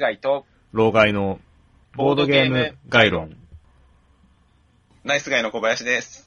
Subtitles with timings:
[0.00, 1.40] スガイと、老害の
[1.94, 3.36] ボードゲーム概論。
[5.04, 6.26] ナイスガイの小林です。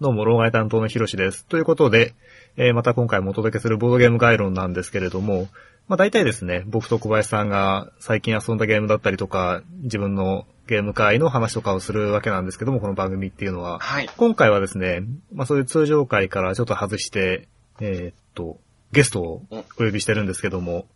[0.00, 1.46] どうも、老害担当のヒロシです。
[1.46, 2.14] ということで、
[2.56, 5.46] えーまた今回もお届けするボードゲーム概論なんですけれども、
[5.86, 13.78] まあ大体ですね、僕と小林さんが最近遊んだゲームだったりとか、自分のゲーム会の話とかをするわけなんですけども、この番組っていうのは。
[13.78, 14.10] はい。
[14.16, 17.46] 今回はですね、まあそういう通常会からちょっと外して、
[17.78, 18.58] えーっと、
[18.90, 20.86] ゲストをお呼びしてるんですけども、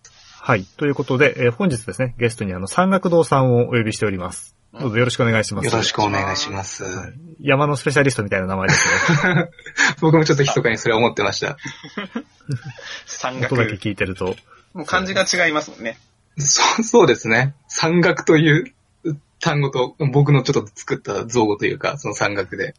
[0.40, 0.64] はい。
[0.64, 4.56] ということで、えー本日ですね、ゲストにあの、山岳堂さんをお呼びしております。
[4.78, 5.66] どうぞよろしくお願いします。
[5.66, 6.84] よろしくお願いします。
[6.84, 9.50] はい山のスペシャリストみたいな名前ですね。
[10.00, 11.58] 僕もちょっと密かにそれは思ってました。
[13.06, 13.90] 山音だけ岳。
[13.90, 14.36] 聞いてると。
[14.72, 15.98] もう漢字が違いますもんね。
[16.38, 17.54] そう、そうですね。
[17.68, 18.74] 山岳という
[19.40, 22.74] 単語と僕のちょっと作った造語というか、その山岳で。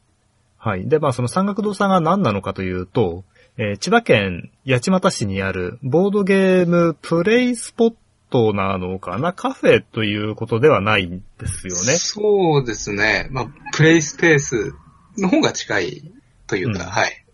[0.58, 0.88] はい。
[0.90, 3.24] で、まあその山岳堂さんが何なのかというと、
[3.58, 7.94] えー千葉県八街市にあるボードゲームプレイスポッ
[8.30, 9.34] トなのかな？
[9.34, 11.80] カフェということではないんですよね。
[11.80, 13.28] そうですね。
[13.32, 14.74] まあ、プレイスペース
[15.18, 16.12] の方が近い
[16.46, 17.26] というか、うんはい。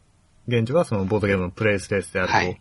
[0.47, 2.33] 現状はそのボードゲームのプレイスペースであると。
[2.33, 2.59] はい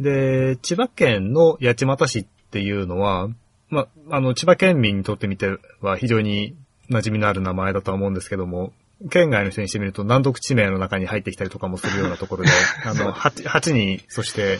[0.00, 3.28] で、千葉県の八街市っていうのは、
[3.68, 6.56] まあ、あの、千葉県民にとってみては非常に
[6.88, 8.72] 馴染みのある名前だとは思うんですけども、
[9.08, 12.50] 県外の人にしてみると難読地名の中に入ってきたりとかもするようなところで、
[12.84, 14.58] あの、八八に、そして、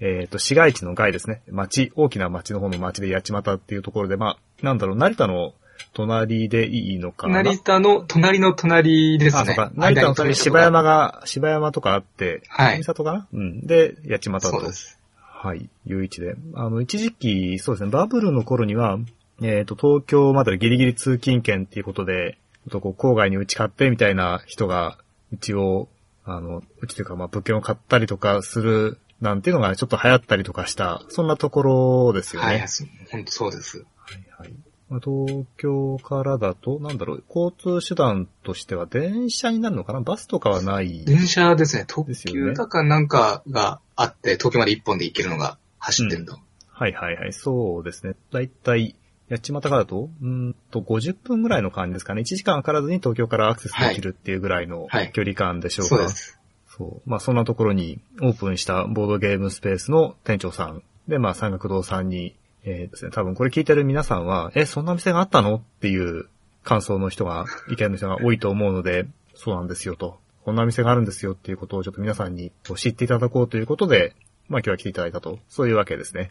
[0.00, 1.42] えっ、と、市街地の外ですね。
[1.50, 5.54] 町、大きな町の方の町で八街っていうところで、まあ、なんだろう、成田の
[5.94, 7.42] 隣でいいのかな？
[7.42, 9.70] 成田の隣の隣ですあ、そうねか。。
[9.74, 13.26] 成田の隣に芝山が、芝山とかあって、はい三郷かな？
[13.32, 13.66] うん。
[13.66, 14.48] で、八街と。
[14.50, 14.98] そうです。
[15.18, 16.34] はい、いう位置で。
[16.54, 18.98] あの、一時期、そうですね、バブルの頃には、
[19.42, 22.38] えっ、と、東京までギリギリ通勤券っていうことで、
[22.70, 24.98] とこう、郊外に打ち買ってみたいな人が、
[25.32, 25.88] うちを、
[26.24, 32.48] あの、うちというか、まあ、物件を買ったりとかする、なんていうのがちょっと流行ったりとかした、そんなところですよね。
[32.48, 32.66] はい、
[33.10, 33.78] 本当そうです。
[33.78, 34.52] はい
[34.88, 40.00] まあ東京からだと、なんだろう、交通手段としては電車になるのかな？
[40.00, 41.04] バスとかはない。
[41.04, 41.86] 電車ですね。
[41.88, 46.38] 特急だかなんかがあって、東京まで一本で行けるのが走ってると。
[46.70, 48.14] はいはいはい、そうですね。
[48.30, 48.94] だいたい、
[49.30, 52.22] 八街からだと、うーんと、50分ぐらいの感じですかね。
[52.22, 55.96] 1時間かからずに東京からアクセスできるっていうぐらいのはい距離感でしょうか。
[55.96, 56.38] そうです。
[56.76, 57.10] そう。
[57.10, 66.28] まあそんなところにオープンしたボードゲームスペースの店長さんで、まあ山岳堂さんに、えーですね、多分これ聞いてる皆さんは、え、そんな店があったのっていう
[66.62, 70.18] 感想の人が、意見の人が多いと思うので、 そうなんですよと。
[70.44, 74.14] こんな店があるんですよっていうことをちょっと皆さんに知っていただこうということで、
[74.48, 75.38] まあ今日は来ていただいたと。
[75.48, 76.30] そういうわけですね。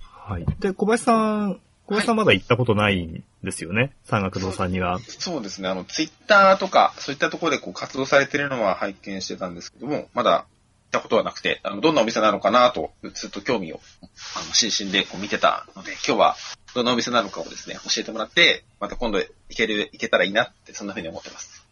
[0.00, 0.46] はい。
[0.60, 3.90] で、小林さん、小林さんまだ行ったことないんですよね？
[4.04, 5.00] 山岳堂さんには。
[5.00, 5.68] そうですね。
[5.68, 10.44] あの、ツイッターとか、そういったところでこう活動されてるのは拝見してたんですけども、まだ行っ
[10.92, 16.36] たことはなくて、あの、どんなお店なのかなと、ずっと興味を、あの、心身でこう見てたので、今日は
[16.76, 21.66] どんなお店なのかをですね、教えてもらって、また今度行ける、行けたらいいなって、そんな風に思ってます。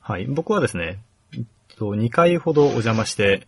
[0.00, 0.26] はい。
[0.26, 0.98] 僕はですね、
[1.34, 1.44] えっ
[1.76, 3.46] と、2回ほどお邪魔して、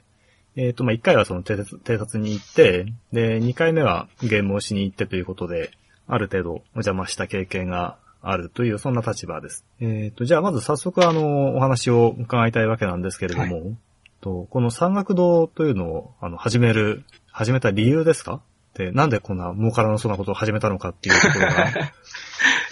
[0.63, 5.71] えっと、まあ、1回はその偵察偵察に行って、で、2回目はゲームをしに行ってということで、
[6.07, 9.65] ある程度お邪魔した経験があるという、そんな立場です。
[9.81, 13.75] えっと、じゃあまず早速あの、お話を伺いたいわけなんですけれども、
[14.21, 18.43] とこの山岳堂というのを、あの、始める、始めた理由ですか？
[18.75, 21.55] で、なんでこんな儲からなそうなことを始めたのかっていうところが、 い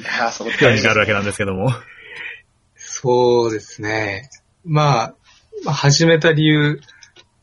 [0.02, 1.72] やー、そこ興味があるわけなんですけども。
[2.76, 4.28] そうですね。
[4.64, 5.14] まあ、
[5.64, 6.80] まあ、始めた理由。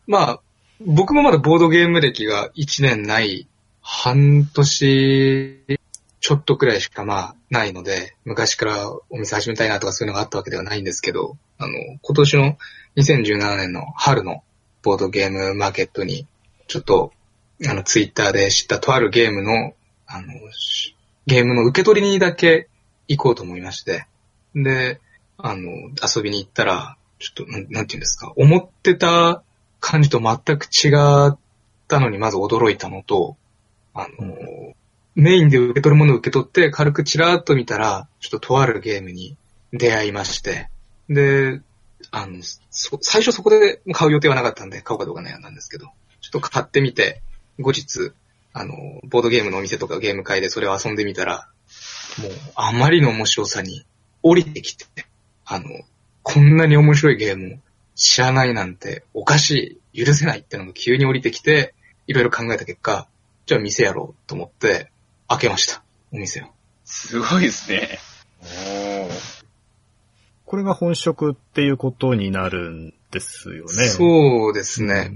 [0.08, 0.40] まあ、
[0.82, 3.48] 僕もまだボードゲーム歴が1年ない、
[3.82, 5.80] 半年
[6.20, 12.58] ちょっとくらいしかまあないので、昔からお店始めたいなとかそういうのがあったわけではないんですけど、あの、今年の
[12.98, 14.44] 2017年の春の
[14.82, 16.26] ボードゲームマーケットに、
[16.68, 17.12] ちょっと、
[17.68, 19.76] あの、ツイッターで知ったとあるゲームの、
[20.08, 20.34] あの、
[21.28, 22.70] ゲームの受け取りにだけ
[23.08, 24.08] 行こうと思いまして、
[24.56, 25.00] で、
[25.38, 25.70] あの、
[26.02, 29.44] 遊びに行ったら、ちょっと、なんなんていうんですか、思ってた
[29.80, 30.90] 感じと全く違
[31.28, 31.38] っ
[31.88, 33.38] たのにまず驚いたのと、
[33.94, 34.74] あの、
[35.16, 39.38] メインで受け取るものを受け取って軽くチラーっと見たら、ちょっととあるゲームに
[39.72, 40.70] 出会いまして、
[41.10, 41.62] で、
[42.12, 42.40] あの、
[42.70, 45.88] そ最初そこで買う予定はなかったんで、買おうかどうか悩んだんですけど、
[46.22, 47.22] ちょっと買ってみて、
[47.60, 48.12] 後日、
[48.54, 48.74] あの、
[49.04, 51.48] ボードゲームのお店とかゲーム会でそれを遊んでみたら、
[52.22, 53.86] もう、あまりの面白さに
[54.22, 54.86] 降りてきて、
[55.46, 55.66] あの、
[56.24, 57.58] こんなに面白いゲームを
[57.96, 61.74] 知らないなんておかしい、許せないってのが急に降りてきて、
[62.08, 63.08] いろいろ考えた結果、
[63.46, 64.92] じゃあ店やろうと思って、
[65.28, 65.82] 開けました。
[66.12, 66.46] お店を。
[66.84, 68.00] すごいですね。
[68.42, 69.10] おー。
[70.46, 73.70] これが本職っていうことになるんですよね。
[73.70, 75.12] そうですね。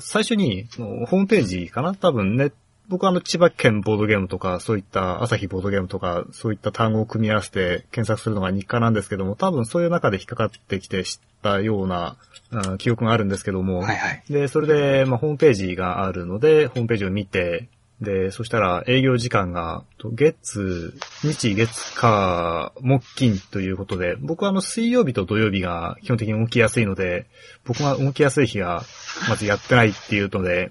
[0.00, 1.94] 最初に、そのホームページかな？
[1.94, 2.52] 多分ね、
[2.92, 12.18] 僕はあの、千葉県ボードゲームとか、そういった朝日ボードゲームとか、そういった単語を組み合わせて検索するのが日課なんですけども、多分そういう中で引っかかってきて知ったような、
[12.50, 14.22] うん記憶があるんですけども、はいはい。
[14.28, 17.68] で、それで、まあ、ホームページがあるので、ホームページを見て、
[18.02, 20.92] で、そしたら営業時間が、と月、
[21.22, 27.26] 日、月、火、木、金ということで、僕はあの水曜日と土曜日が基本的に動きやすいので、
[27.64, 28.82] 僕が動きやすい日が
[29.28, 30.70] まずやってないっていうので、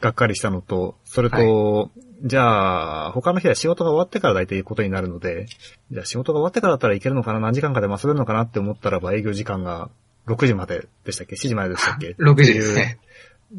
[0.00, 1.90] がっかりしたのと、それと、
[2.22, 5.46] じゃあ、他の日は仕事が終わってから大体いうことになるので、
[5.90, 9.90] じゃあ仕事が終わってからだったらいけるのかな何時間かで遊べるのかなって思ったらば営業時間が
[10.26, 12.98] 6時まででしたっけ ?7 時まででしたっけ6時ですね。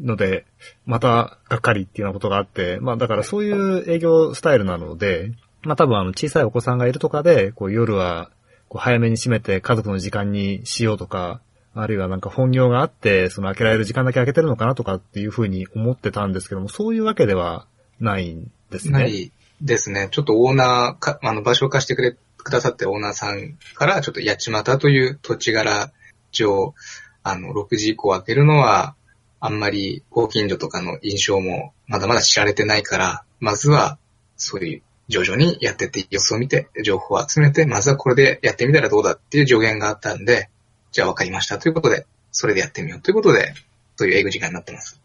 [0.00, 0.46] ので、
[0.86, 8.30] また、がっかりっていうようなことがあって、まあだからそういう営業スタイルなので、まあ多分あの小さいお子さんがいるとかで、こう夜は
[8.68, 11.40] こう早めに閉めて家族の時間にしようとか、
[11.74, 17.66] あるいはなんか本業があって、その開けられる時間だけ開けてるのかなとかっていうふうに思ってたんですけども、そういうわけでは
[17.98, 18.92] ないんですね。
[18.92, 19.32] ない
[19.62, 20.08] ですね。
[20.10, 25.92] ちょっとオーナーか、あの、場所を貸してくれ、くださってオーナーさんから、ちょっと八街という土地柄
[26.32, 26.74] 上、
[27.22, 28.94] あの、6時以降開けるのは、
[29.40, 33.98] あんまりご近所とかの印象もまだまだ知られてないから、まずは、
[34.36, 40.48] そういう、徐々にやってって様子を見て、情報を集めて、まずはこれでやってみたらどうだっていう助言があったんで、
[40.92, 43.54] じゃあ分かりましたということで、それでやってみようということで、
[43.96, 45.00] そういう営業時間になってます。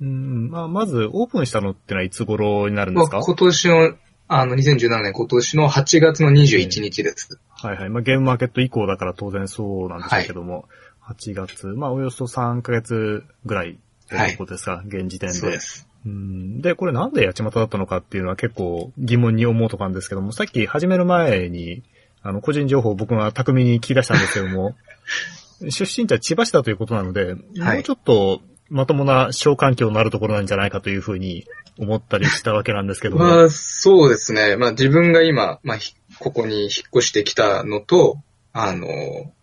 [0.00, 3.20] うん、まあまずオープンしたのってのはいつ頃になるんですか？
[3.20, 3.94] 今年の、
[4.28, 7.38] あの、2017年今年の8月の21日です。
[7.50, 7.88] はいはい。
[7.88, 10.66] まあ、ゲームマーケット以降だから当然そうなんでしょうけども、
[11.08, 15.34] 8月、まあ、およそ3ヶ月ぐらいということですか、現時点で。
[15.34, 15.88] そうです。
[16.06, 21.82] うんで、これなんで八街だったのかっていうのは結構疑問に思うところなんですけども、さっき始める前に、
[22.22, 24.76] あの、個人情報を僕が巧みに聞き出したんですけども、
[25.70, 27.34] 出身地は千葉市だということなので、はい
[27.74, 28.40] もうちょっと
[28.70, 31.46] まともな小環境のあるところなんじゃないかというふうに
[31.78, 33.24] 思ったりしたわけなんですけども。
[33.24, 34.56] まあ、そうですね。
[34.56, 38.18] まあ自分が今、まあ、ひここに引っ越してきたのと、
[38.52, 38.86] あの、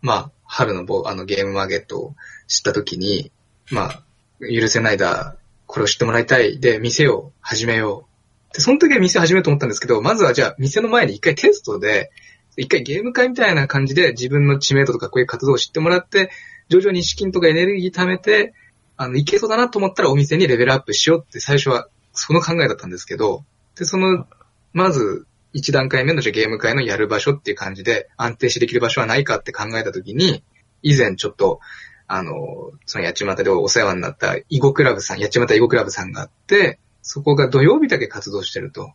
[0.02, 2.16] まあ、春のボあのゲームマーケットを
[2.48, 3.32] 知った時に、
[3.72, 4.04] まあ、
[4.40, 5.36] 許せないだ、
[5.66, 6.60] これを知ってもらいたい。
[6.60, 8.08] で、店を始めよ
[8.52, 8.56] う。
[8.56, 12.12] で、その時は店を始めようと思ったんですけど、まずはじゃあ、店の前に一回テストで、
[12.58, 16.32] 一回ゲーム会みたいな感じで自分の知名度とかこういう活動を知ってもらって、
[16.70, 18.54] 徐々に資金とかエネルギー貯めて、
[18.98, 23.44] あの、いけそうだなと思ったらお店にレベルアップしようって最初はその考えだったんですけど、
[23.78, 24.26] で、その、
[24.74, 30.44] まず、一段階目のじゃあゲーム会のやる場所っていう感じで安定してできる場所はないかって考えたときに、
[30.82, 31.60] 以前ちょっと、
[32.08, 32.34] あの、
[32.86, 38.92] その八街でお世話になった囲碁クラブさん、八街囲碁クラブさんがあって、そこが土曜日だけ活動してると。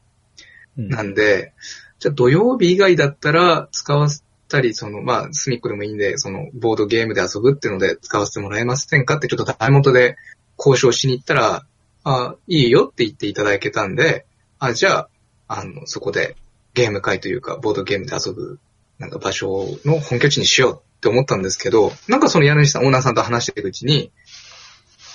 [0.79, 1.53] うんなんで、
[2.01, 10.17] じゃあ土曜日以外だったら使わせたり、その、まあ、隅っこでもいいんで、その、ボードゲームで遊ぶっていうので使わせてもらえませんかってちょっと台元で
[10.59, 11.65] 交渉しに行ったら、
[12.05, 14.27] あ、いいよって言っていただけたんで、
[14.59, 15.09] あ、じゃあ、
[15.49, 16.37] あの、そこで
[16.75, 18.59] ゲーム会というか、ボードゲームで遊ぶ、
[18.99, 24.11] なんか場所の本拠地にしようって思ったんですけど、なんかその家主さん、オーナーさんと話していくうちに、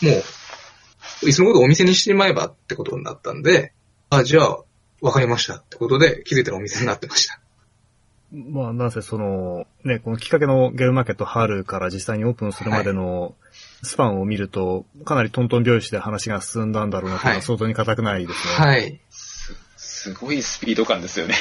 [0.01, 0.11] も
[1.23, 3.73] う、いつのことお店にしてしまえばってことになったんで、
[4.09, 4.59] あ、じゃあ、
[5.05, 7.39] わかりましたってことで、気づいたらお店になってました。
[8.31, 13.35] まあ、なんせその、ね、このきっかけのゲームマーケット春から実際にオープンするまでの
[13.83, 18.65] スパンを見ると、かなりトントン拍子で話が進んだんだろうなというのははい相当に固くないですね。
[18.65, 18.99] はい。
[19.77, 21.35] すごいスピード感ですよね。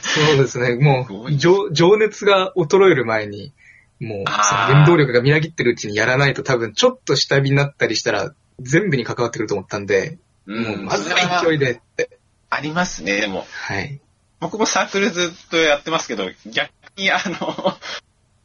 [0.00, 0.76] そうですね。
[0.82, 3.52] もう、情情熱が衰える前に、
[4.00, 12.15] もう、原動力がみなぎってるうちにやらないと多分、ちょっと下火になったりしたら、全部に関わってくると思ったんで、もう、まずは勢いでって。
[12.56, 13.46] ありますね、でも。
[13.50, 14.00] はい。
[14.40, 17.76] 僕もサークルずっとやってますけど、逆にあの、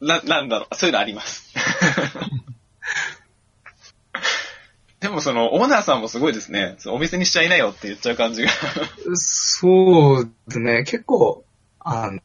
[0.06, 1.54] な、なんだろう、そういうのあります。
[5.00, 6.76] でもその、オーナーさんもすごいですね。
[6.86, 8.50] お店にしちゃいなよって言っちゃう感じが。
[9.14, 10.84] そうですね。
[10.84, 11.44] 結構、
[11.80, 12.20] あの、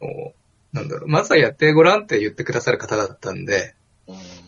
[0.73, 3.73] なんだろう、まずはやってごらんって言ってくださる方だったんで、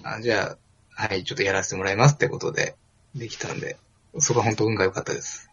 [0.03, 0.57] あじゃ
[0.95, 2.75] あ、はい、ちょっとやらせてもらいますってことで、
[3.15, 3.77] できたんで、
[4.19, 5.49] そこは本当運が良かったです。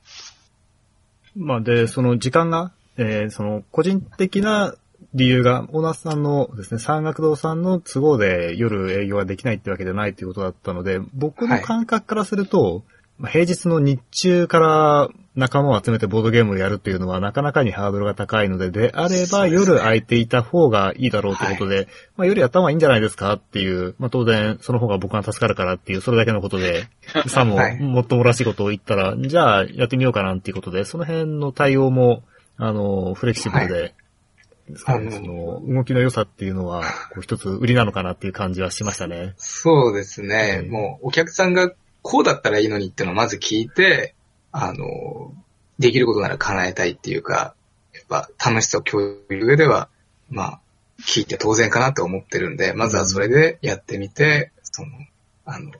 [1.36, 4.74] まあ、で、その時間が、えーその個人的な
[5.14, 26.88] 理由が、オーナーさんのですね、山岳堂さんの都合で夜営業ができないってわけではないということだったので、僕の感覚からすると、まあ平日の日中から仲間を集めてボードゲームをやるっていうのはなかなかにハードルが高いので、であれば夜空いていた方がいいだろうということで、まあ夜やった方がいいんじゃないですかっていう、まあ当然その方が僕が助かるからっていう、それだけのことで、
[27.28, 27.80] さもはい。
[27.80, 32.22] もっともらしいことを言ったら、じゃあやってみようかなっていうことで、その辺の対応も、
[32.58, 33.94] あの、フレキシブルで、
[34.68, 39.34] ですかねあのその動きの良さっていうのは、こう一つ売りなのかなっていう感じはしましたね。
[39.36, 40.62] そうですね。
[40.64, 40.70] うん。
[40.70, 41.72] もう、お客さんが
[42.08, 44.14] こうだったらいいのにってのをまず聞いて、
[44.52, 45.34] あの、
[45.80, 47.54] できることなら叶えたいっていうか、
[47.92, 49.88] やっぱ楽しさを共有上では、
[50.30, 50.60] まあ、
[51.00, 54.92] 聞いて当然かなと思ってるんで、まずはそれでやってみて、その、
[55.44, 55.72] あの、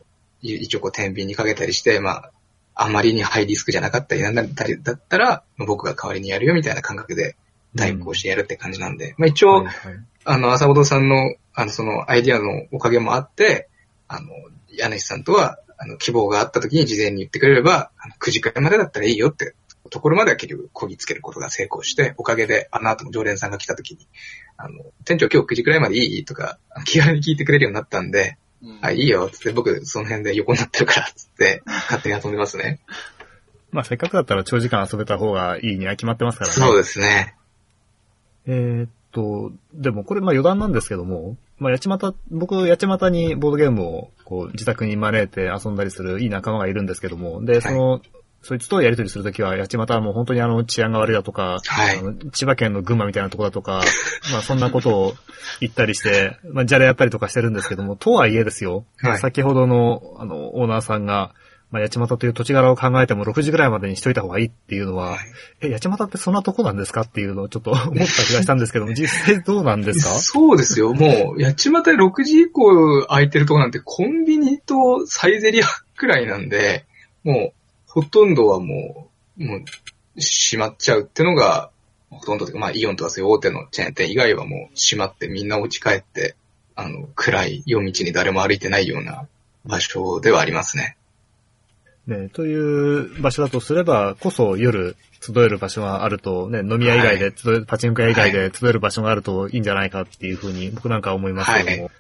[0.42, 2.32] い一応こう天秤にかけたりして、まあ、
[2.74, 7.36] あまりにハイリスクじゃなかったりなんだったりだったら、まあ僕が代わりにやるよみたいな感覚で
[7.76, 9.74] 対抗してやるって感じなんで、まあ一応、はいはい。
[10.24, 13.68] あの、浅本さんの、あの、そのアイディアのおかげもあって、
[14.08, 14.28] あの、
[14.68, 19.54] 柳さんとは、あの、希望があった時に事前に言ってくれれば、あの9時くらいまでだったらいいよって、
[19.90, 24.08] ところまでは結局、こぎつけることが成功して、おかげで、あの後も常連さんが来た時に、
[24.56, 26.24] あの、店長今日9時くらいまでいい？
[26.24, 32.80] とか、気軽に聞いてくれるようになったんで、うんあ、いいよ、つって、僕、その辺で横になってるから、つって、勝手に遊んでますね。
[33.70, 36.54] まあせっかくだったら長時間遊べた方がいいには決まってますからね。
[36.54, 37.36] そうですね。
[38.46, 48.00] えーっと、でもこれまあ余談なんですけども、まあ八街、僕八街にボードゲームをこう自宅に招いて遊んだりするいい仲間がいるんですけども、で、その、
[48.42, 51.98] そいつとやりとりするときは、八街はもう本当にあの治安が悪いだとか、はい。
[51.98, 53.82] あの千葉県の群馬みたいなとこだとか、
[54.30, 55.14] まあそんなことを
[55.60, 59.18] 言ったりして、まあじゃれやったりとかしてるんですけども、とはいえですよ、はい。
[59.18, 61.34] 先ほどのあのオーナーさんが、
[61.70, 65.18] まあ八街という土地柄を考えても6時ぐらいまでにしといた方がいいっていうのは、はい
[65.62, 68.04] え、八幡ってそんなとこなんですかっていうのをちょっと思った気が
[68.42, 70.10] したんですけども、 実際どうなんですか？
[70.18, 70.94] そうですよ。
[70.94, 76.84] もう、八街で6時以降空いてるとこなんてコンビニとサイゼリアくらいなんで、
[77.24, 79.08] もう、ほとんどはも
[79.38, 79.64] う、もう、
[80.20, 81.70] 閉まっちゃうってのが、
[82.10, 86.36] ほとんどまあ、イオンとかそういう大手のチェーン店以外はもう閉まってみんな落ち帰って、
[86.76, 89.26] あの、暗い夜道に誰も歩いてないような
[89.64, 90.96] 場所ではありますね。
[92.06, 101.90] ね、という場所だとすれば、こそ夜集える場所があると、ね、飲み屋以外で集える、パチンコ屋以外で集える場所があるといいんじゃないかっていうふうに僕なんかは思いますけども、は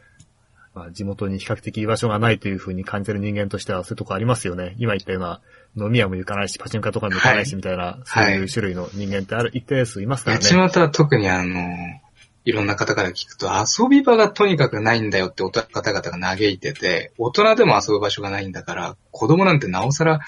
[0.76, 4.76] まあ、地元に比較的居場所がないというふうに感じる人間としてはそういうとこありますよね。
[4.78, 5.40] 今言ったような
[5.76, 10.42] 飲み屋も行かないし、パチンコ屋とかも行かないしみたいな、そういう種類の人間ってある、一定数いますからね。
[10.44, 11.56] 八街は特にあの、
[12.46, 20.20] いろんな方から聞くと、遊び場がとにかくないんだよって方々が嘆いてて、大人でも遊ぶ場所がないんだから、子供なんてなおさら、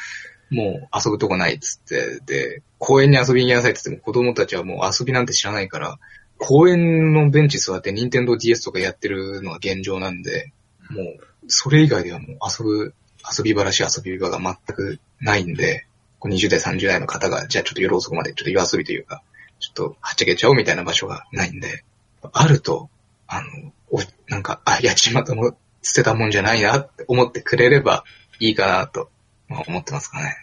[0.51, 6.01] もう遊ぶとこないっつって、で、公園に遊びに行きなさいって言っても子供たちはもう遊びなんて知らないから、
[6.39, 10.53] 公園のベンチ座って任天堂 DS とかやってるのが現状なんで、
[10.91, 12.95] もう、それ以外ではもう遊ぶ、
[13.39, 15.87] 遊び場らしい遊び場が全くないんで、
[16.21, 19.23] 20代、30代の方が、じゃあちょっと夜遅くまでちょっと夜遊びというか、
[19.61, 21.85] ちょっとはっちゃけちゃおうみたいな場所がないんで、
[22.33, 22.91] あると、
[23.27, 28.05] あの、おなんか、あ、八街も捨てたもんじゃないなって思ってくれれば
[28.41, 29.11] いいかなと、
[29.49, 30.37] まあ、思ってますかね。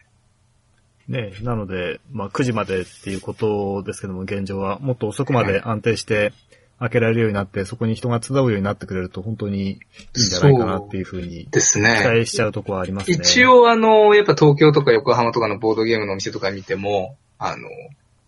[1.07, 6.33] ねなので、まあ9時までっていうことですけども、現状はもっと遅くまで安定して
[6.79, 9.77] 開けられるようになって、そこに人が集うようになってくれると本当にいいん
[10.15, 12.01] じゃないかなっていうふうに期ですね。
[12.03, 13.17] 待しちゃうところはありますね。
[13.17, 17.69] 一応あの、やっぱ東京とか横浜とかのボードゲームのお店とか見ても、あの、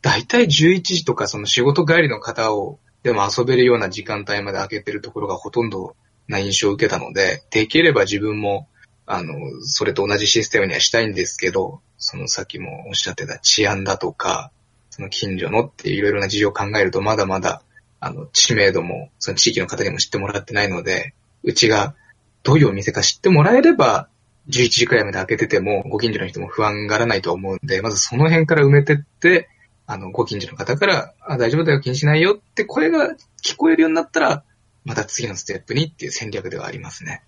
[0.01, 5.95] だいたい11時とかその仕事帰りの方を、でも遊べるような時間帯まで開けてるところがほとんど
[6.27, 8.67] な印象を受けたので、できれば自分も、
[9.05, 14.51] あの、それと同じシステムにはしたいんですけど、そのさっきもおっしゃってた治安だとか、
[14.89, 17.61] その近所のっていろいろな事情を考えると、まだまだ、
[17.99, 21.13] あの、知名度も、その地域の方にも知ってもらってないので、
[21.43, 21.95] うちが
[22.43, 24.09] どういうお店か知ってもらえれば、
[24.49, 29.49] 11時くらいまで開けてても、ご近所の人も不安がらないと思うんで、まずその辺から埋めてって、
[29.87, 34.43] あの、ご近所の方から、あ、大丈夫だよ、気にしないよって声が聞こえるようになったら、
[34.83, 37.23] また次のステップにっていう戦略ではありますね。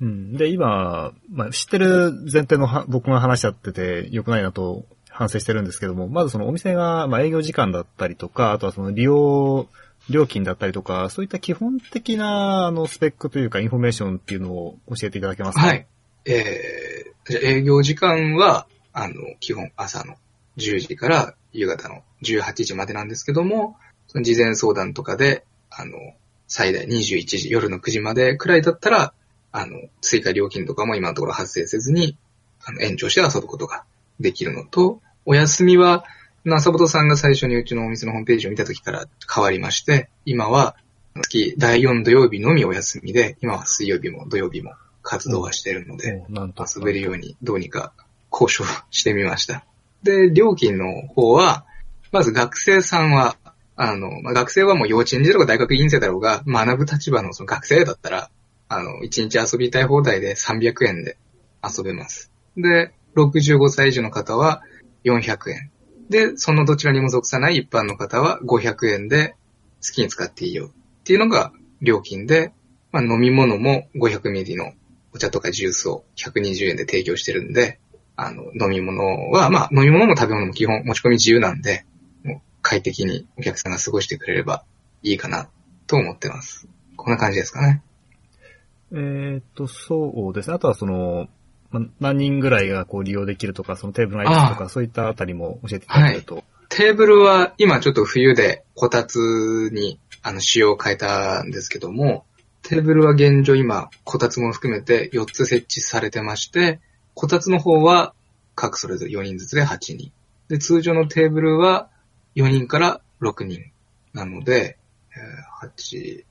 [0.00, 0.36] うん。
[0.36, 9.68] で、今、まあ、知ってる前提のは僕が話しちゃってて良くないなと反省してるんですけども、まずそのお店が、まあ、営業時間だったりとか、あとはその利用
[10.10, 15.66] 料金だったりとか、そういった基本的な、あの、スペックというか、インフォメーションっていうのを教えていただけますか？
[15.66, 15.86] はい。
[16.26, 20.16] えー、じゃあ営業時間は、あの、基本朝の
[20.58, 23.76] 10時から夕方の18時までなんですけども、
[24.08, 25.92] その事前相談とかで、あの、
[26.46, 29.14] 最大21時、夜の9時までくらいだったら、
[29.52, 32.18] あの、追加料金とかも今のところ発生せずに、
[32.64, 33.84] あの、延長して遊ぶことが
[34.20, 36.04] できるのと、お休みは、
[36.46, 40.76] 浅本さんが最初にうちのお店のホームページを見た時から変わりまして、今は
[41.22, 46.66] 月第4土曜日のみお休みで、今は水曜日も土曜日も活動はしているので、んと。
[46.76, 47.92] 遊べるようにどうにか
[48.32, 49.64] 交渉してみました。
[50.04, 51.64] で、料金の方は、
[52.12, 53.36] まず学生さんは、
[53.74, 58.30] あの、まあ、学生はもう幼稚園児だろうが大学院生だろうが、学ぶ立場のその学生だったら、
[58.68, 61.16] あの、1日遊びたい放題で300円で
[61.62, 62.30] 遊べます。
[62.56, 64.62] で、65歳以上の方は
[65.04, 65.70] 400円。
[66.10, 69.36] で、そのどちらにも属さない一般の方は500円で
[69.84, 72.52] 好きに使っていいよっていうのが料金で、
[72.92, 74.72] まあ、飲み物も500ミリの
[75.14, 77.78] お茶とかジュースを120円で提供してるんで、
[78.16, 81.84] あの、飲み物は、まあ、飲み物も食べ物も基本持ち込み自由なんで、
[82.22, 84.64] もう快適にお客さんが過ごしてくれれば
[85.02, 85.48] いいかな
[85.86, 86.68] と思ってます。
[86.96, 87.82] こんな感じですかね。
[88.92, 90.54] えーっと、そうですね。
[90.54, 91.28] あとはその、
[91.70, 96.44] ま何人ぐらいがこう利用できるとか、そのテーブルの配置とか、そういったあたりも教えていただけると。
[96.68, 102.24] テーブルは今ちょっと冬でこたつにあの仕様を変えたんですけども、
[102.62, 106.80] テーブルは現状今こたつも含めて4つ設置されてまして、
[107.14, 108.14] こたつの方は
[108.54, 110.12] 各それぞれ4人ずつで8人。
[110.48, 111.88] で、通常のテーブルは
[112.36, 113.72] 4人から6人
[114.12, 114.78] なので、
[115.12, 116.24] えー8、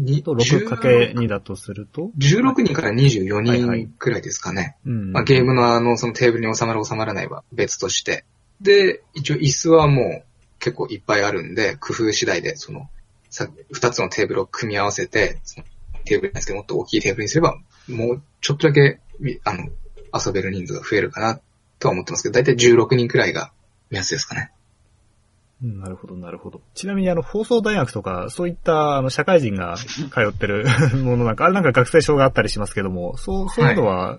[0.00, 4.76] 2と 6×2 だとすると、16人から24はいはい人くらいですかね。
[4.84, 5.12] うん。
[5.12, 8.24] まあ、ゲームのあの、そのテーブルに収まる収まらないは別として。
[8.60, 10.24] で、一応椅子はもう
[10.58, 12.88] 結構いっぱいあるんで、工夫次第で、その、
[13.30, 15.66] さ、二つのテーブルを組み合わせて、その
[16.04, 17.58] テーブルなんですけど、もっと大きいテーブルにすれば、
[17.88, 19.68] もうちょっとだけ、みあの、
[20.12, 21.40] 遊べる人数が増えるかな、
[21.78, 23.52] とは思ってますけど、だいたい16人くらいが
[23.90, 24.52] 目安ですかね。
[25.62, 26.60] うんなるほど、なるほど。
[26.74, 30.66] ちなみにあの、放送大学とか、そういったあの、社会人が通ってる
[31.02, 34.18] ものなんか、あれなんか学生証があったりしますけども、そう、そういうのは、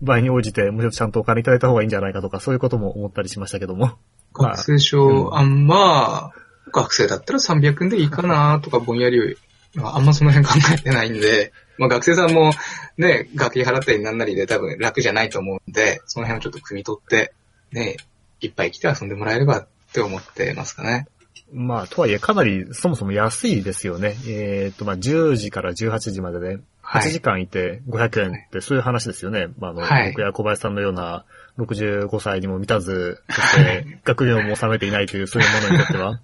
[0.00, 3.98] 場合に応じて、もうちょっとちゃんとお金いただいた方がいいんじゃないかとか、そういうことも思ったりしましたけども。
[4.32, 6.32] まあ学生証、あんまあ、
[6.72, 9.36] 学生だったら300円でいいかなとかぼんやり、
[9.82, 12.52] あんまその辺考えてないんで、まあ学生さんも
[12.98, 17.32] ね、学費払ったりなんなりで多分楽じゃないと思うんで、その辺をちょっと汲み取って、
[17.72, 17.96] ね、
[18.42, 21.08] いっぱい来て遊んでもらえればって思ってますかね。
[21.52, 24.14] まあ、とはいえ、かなり、そもそも安いですよね。
[24.28, 27.20] えっ、と、まあ、10時から18時までで、8時はい。
[27.20, 29.48] 間いて500円って、そういう話ですよね。
[29.58, 31.24] まあ、あの、はい僕や小林さんのような
[31.58, 36.20] 65歳にも満たず、 そして、学業も収めていないという、そういうものにとっては。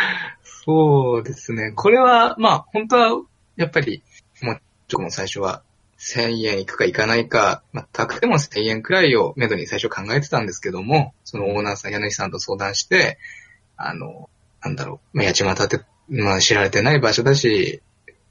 [0.42, 1.72] そうですね。
[1.72, 3.22] これは、まあ本当は、
[3.56, 4.02] やっぱり、
[4.42, 5.62] もう、ちょっともう最初は、
[6.00, 13.18] 1000円いくかいかないか、まあ、高くても1000円くらいをめどに最初考えてたんですけども、そのオーナーさん、柳さんと相談して、
[13.76, 14.28] あの、
[14.62, 17.82] なんだろう、まあ、八街って、まあ、知られてない場所だし、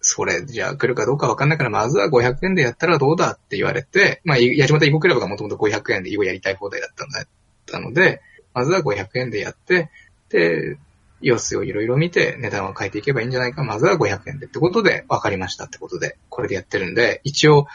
[0.02, 7.28] それじゃあ来るかどうかわかんないから、まずは500円でやったらどうだって言われて、まあ、八街囲碁クラブがもともと500円で囲碁やりたい放題だったんだっ
[7.66, 8.22] たので、
[8.54, 9.90] まずは500円でやって、
[10.30, 10.78] で、
[11.22, 13.64] 様子をいろいろ見て値段を変えていけばいいんじゃないか。
[13.64, 17.68] まずは500円でってことで分かりましたってことで、これでやってるんで、一応、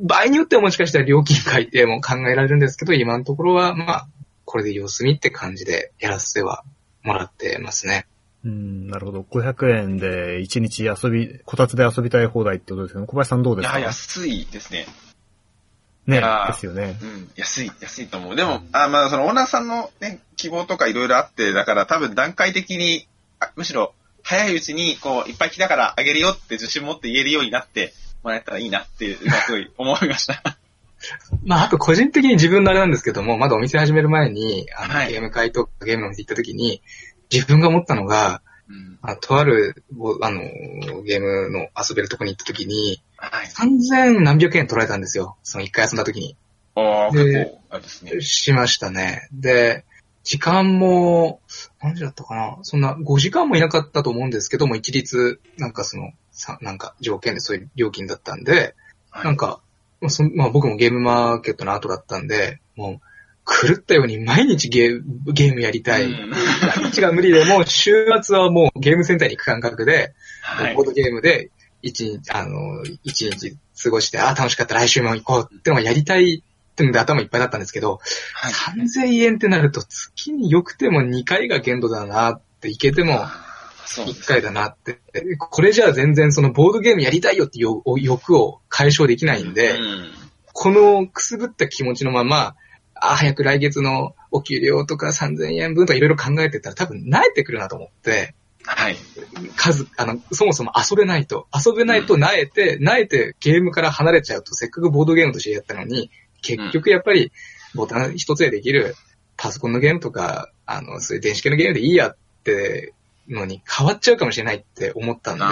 [0.00, 4.08] 場合によってはもしかしたら料金改定も考えられるんですけど、今のところは、まあ、
[4.44, 6.64] これで様子見って感じでやらせては
[7.02, 8.06] もらってますね。
[8.44, 9.20] うん、なるほど。
[9.20, 13.06] 500円で1日遊び、こたつで遊びたい放題ってことですよね。
[13.06, 13.80] 小林さんどういや、ですか？
[13.80, 14.86] 安いですね。
[16.10, 16.98] ねですよね。
[17.02, 18.36] うん、安い、安いと思う。
[18.36, 23.06] でも、あまあ、そのオーナーさんのね、希望とかいろいろあって、だから多分段階的に、
[23.38, 30.42] あむしろ早いうちに、こう、いっぱい来たからあげるよって自信持って言えるようになってもらえたらいいなってすごい思いました。
[31.44, 36.82] まあ、あと個人的に自分のあれなんですけども、まだお店始める前に、あの、はいゲーム会とかゲームのお店行った時に、
[37.32, 38.98] 自分が思ったのが、うん。
[39.02, 40.40] あとある、ぼあの、
[41.02, 43.46] ゲームの遊べるとこに行った時に、はい。
[43.46, 45.36] 3000何百円取られたんですよ。
[45.42, 46.36] その一回遊んだ時に。
[46.74, 48.20] ああ、で結構、あれですね。
[48.22, 49.28] しましたね。
[49.32, 49.84] で、
[50.24, 51.40] 時間も、
[51.82, 58.74] 何時だったかなそんな5時間もいなかったと思うんですけども、一律、なんかその、さなんか条件でそういう料金だったんで、
[59.10, 59.60] はいなんか、
[60.00, 65.02] まあそまあ、僕もゲームマーケットの後だったんで、もう、狂ったように毎日ゲー
[65.32, 66.04] ゲームやりたい。
[66.04, 71.50] うん 毎日が無理でも、週末はもうゲームセンターに行く感覚で、はいボードゲームで
[71.82, 78.00] 一日、あの、一日過ごして、ああ、楽しかった、来週も行こうってのがやりたいってので頭いっぱいだったんですけど、
[78.34, 78.52] はい。
[78.52, 83.28] 3000円ってなると月に良くても2回が限度だなって、行けても1
[83.86, 84.26] そうです。
[84.26, 85.00] 回だなって。
[85.38, 90.10] これじゃあ全然そのボードゲームやりたいよって欲を解消できないんで、うん。
[90.52, 92.54] このくすぶった気持ちのまま、
[92.94, 98.96] あ、早く来月のお給料とか3000円分とかいろいろ考えてたら多分慣れてくるなと思って、はい。
[99.56, 101.48] 数、あの、そもそも遊べないと。
[101.54, 106.10] 遊べないと慣れて、慣れてゲームから離れちゃうと、せっかくボードゲームとしてやったのに、
[106.42, 107.32] 結局やっぱり
[107.74, 108.94] ボタン一つでできる
[109.36, 112.94] パソコンのゲームとか、あの、そういう電子系のゲームでいいやって
[113.28, 115.44] のに変わっちゃうかもしれないって思ったんで、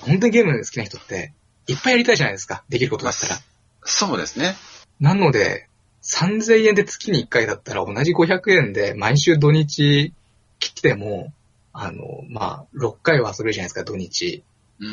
[0.00, 1.32] 本当にゲーム好きな人って、
[1.66, 2.64] いっぱいやりたいじゃないですか。
[2.68, 3.36] できることだったら。
[3.36, 3.40] ー
[3.84, 4.56] そうですね。
[5.00, 5.68] なので、
[6.02, 10.12] 3000円で月に1回だったら同じ500円で毎週土日
[10.58, 11.32] 来ても、
[11.74, 14.42] あの、まあ、6回は遊べるじゃないですか、土日。
[14.80, 14.88] うん。
[14.88, 14.90] っ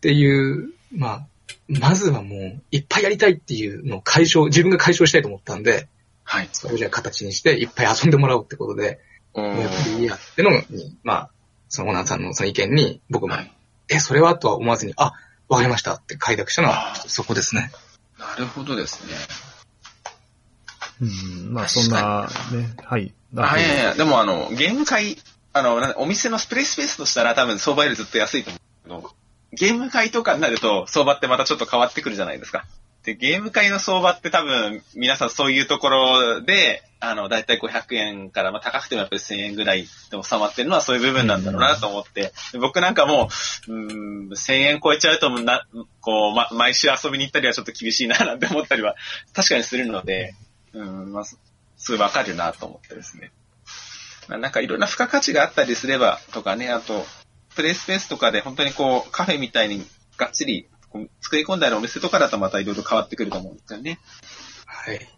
[0.00, 1.26] ていう、まあ、
[1.68, 5.88] まずはもう、いっぱいやりたいっていうのを解消、自分が解消したいと思ったんで、
[6.24, 6.48] はい。
[6.52, 9.00] それをじゃあ形にして、いっぱい遊んでもらおうってことで、
[9.34, 11.30] うやっぱりいいやってのに、まあ、
[11.68, 13.52] そのオーナーさんのその意見に、僕も、はい。
[13.88, 15.12] え、それはとは思わずに、あ、
[15.48, 17.70] わかりましたって快諾したのはそこですね。
[18.18, 19.12] なるほどですね。
[21.00, 21.04] う
[21.50, 23.14] ん、まあそんな、ね、はい。
[23.36, 25.18] あ、いやいや、でもあの、ゲーム会、
[25.56, 29.14] あの、お店のスプレースペースとしたら多分相場よりずっと安いと思うけど、
[29.52, 32.66] ゲーム会とかになると相場ってまたちょっと変わってくるじゃないですか。
[33.04, 39.88] で、ゲーム会の相場って多分皆さんそういうところで、あの、だいたい500円から、まあ高くてもやっぱり1000円ぐらいで
[40.22, 43.28] 収まってるのはそういう部分なんだろうなと思って、僕なんかも
[43.68, 45.66] う、うん、1000円超えちゃうとな、
[46.00, 48.96] こう、ま、毎週遊びに行ったりはちょっと厳しいななんて思ったりは
[49.32, 50.34] 確かにするので、
[50.72, 51.38] うん、まあ、す
[51.88, 53.30] ごいわかるなと思ってですね。
[54.28, 57.04] まあなんかいろんな付加価値があったりすればとかね、あと、
[57.54, 59.86] プレイスペースとかで本当にこう、カフェみたいに
[60.16, 60.68] がっちり
[61.20, 63.98] 作り込んであるお店とかだとまたいろいろ変わってくると思うんですよね。
[64.66, 65.08] はい。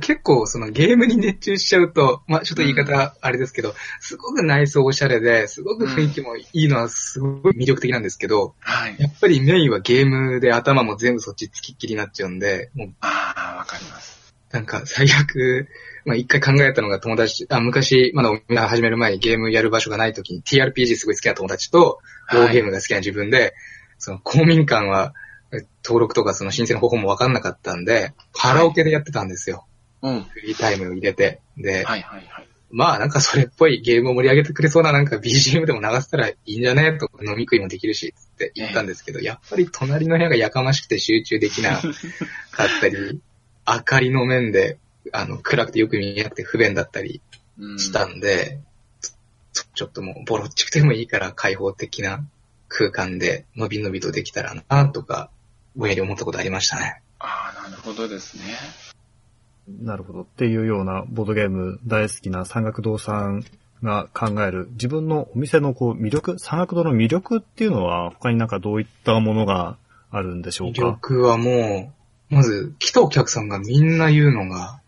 [0.00, 8.96] 結構そのゲームに熱中しちゃうと、まあちょっと言い方あれですけど、すごく内装おしゃれで、すごく雰囲気もいいのはすごい魅力的なんですけど、はい。
[8.98, 14.32] やっぱりメインはゲームで頭も全部そっちつきっきりになっちゃうんで、もうああ、わかります。
[14.52, 15.68] なんか最悪、
[16.08, 22.00] まあ一回考えたのが友達、あ、昔、まだお店始める前にゲームやる場所がない時に TRPG すごい好きな友達と、
[22.32, 23.54] ボードゲームが好きな自分で、
[23.98, 25.14] その公民館は
[25.52, 29.66] え登録とかその申請の方法もわかんなかったんで、カラオケでやってたんですよ。
[30.02, 30.22] うん。
[30.24, 31.40] フリータイムを入れて。
[31.56, 32.48] で、はいはいはい。
[32.70, 36.98] まあなんかそれっぽいゲームを盛り上げてくれそうななんか BGM でも流せたらいいんじゃね？
[36.98, 43.20] とか飲み食いもできるしって言ったんですけど、やっぱり隣の部屋がやかましくて集中できなかったり、
[43.66, 44.78] 明かりの面で、
[45.12, 47.20] あの、暗くてよく見えなくて不便だったり
[47.58, 48.60] うんしたんで、
[49.52, 52.24] ちょちょっともうボロっちくてもいいから開放的な
[52.68, 55.30] 空間で伸び伸びとできたらなとか、
[55.74, 57.02] ぼんやり思ったことありましたね。
[57.18, 58.42] ああ、なるほどですね。
[59.82, 60.22] なるほど。
[60.22, 63.44] っていうようなボードゲーム大好きな山岳堂さん
[63.82, 69.76] が考える自分のお店のこう魅力、山岳堂の魅力っていうのは他になんかどういったものが
[70.10, 71.92] あるんでしょう魅か力はも
[72.30, 74.80] う、まず来たお客さんがみんな言うのが、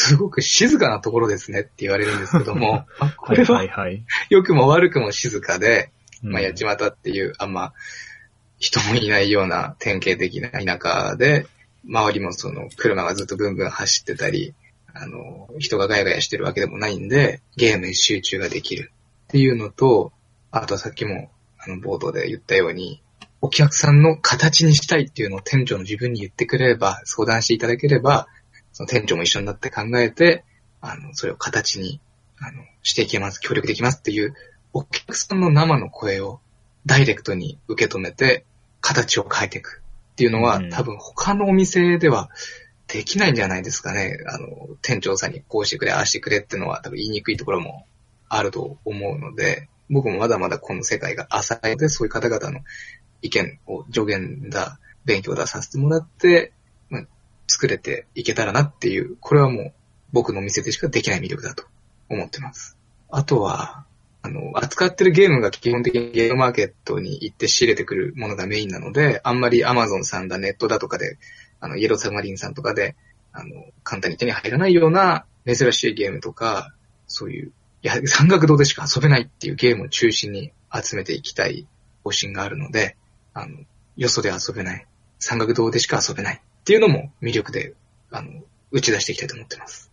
[0.00, 3.56] すごく静かなところですねって言われるんですけども、 あこれは？
[3.56, 4.04] はいはい。
[4.30, 5.90] 良くも悪くも静かで、
[6.22, 6.32] うん。
[6.32, 7.72] まあ、八街っていう、あんま、
[8.60, 11.46] 人もいないような典型的な田舎で、
[11.84, 14.54] 周りもその車がずっとブンブン走ってたり、
[14.94, 18.92] あの、人がガヤガヤしてるわけでもないんで、ゲームに集中ができる
[19.24, 20.12] っていうのと、
[20.52, 23.02] あとはさっきも、あの、冒頭で言ったように、
[23.40, 28.28] お客さんの形にしたいっていうのを店長の自分に言ってくれれば、相談していただければ、
[28.78, 30.44] その店長も一緒になって考えて、
[30.80, 32.00] あの、それを形に、
[32.38, 34.36] あの、していけます、協力できますっていう、
[34.72, 36.38] お客さんの生の声を
[36.86, 38.44] ダイレクトに受け止めて、
[38.80, 42.30] 形を変えていくっていうのは、うん多分他のお店では
[42.86, 44.16] できないんじゃないですかね。
[44.28, 47.84] あの、店長さんにこうしてくれ、ああしてくれっていうのは多分言いにくいところも
[48.28, 52.60] あると思うので、僕もまだまだこの世界が浅いので、そういう方々の
[53.22, 56.57] 意見を助言だ、勉強ださせてもらって、まあ、
[57.48, 59.72] 作れていけたらなっていう、これはもう
[60.12, 61.64] 僕のお店でしかできない魅力だと
[62.08, 62.76] 思ってます。
[63.10, 63.86] あとは、
[64.22, 71.18] あの、扱ってるゲームが基本的にゲームマーケットに行って仕入れてくるものがメインなので、あんまり Amazon さんだ、ネットだとかで、
[71.60, 72.96] あの、イエローサマリンさんとかで、
[73.32, 76.74] あの、簡単に手に入らないような珍しいゲームとか、
[77.06, 81.66] そういう、や山岳堂でしか遊べないっていうゲームを中心に集めていきたい
[82.04, 82.96] 方針があるので、
[83.32, 83.56] あの、
[83.96, 84.86] よそで遊べない、
[85.20, 87.72] 山岳堂でしか遊べないっていうのも魅力で、
[88.10, 88.30] あの、
[88.72, 89.90] 打ち出していきたいと思ってます。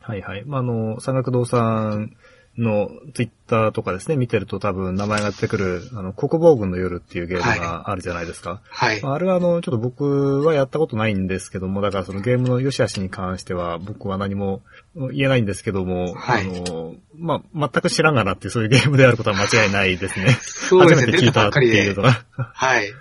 [0.00, 0.42] はいはい。
[0.44, 2.16] まあ、あの、山岳堂さん
[2.58, 8.60] のツイッターとかですね、見てると多分名前が出てくる、あの、国防軍の夜っていうゲームがあるじゃないですか。
[8.68, 9.00] はい。
[9.00, 14.62] あれはあの、ちょっと僕はやったことないんですけども、だからそのゲームの良し悪しに関しては僕は何も
[15.12, 20.36] 言えないんですけども、はいあの、まあ、全く知らんがなっていうそういうゲームであることは間違いないですね。
[20.40, 22.24] そうですね、初めて聞いたっていうのが。
[22.34, 22.92] はい。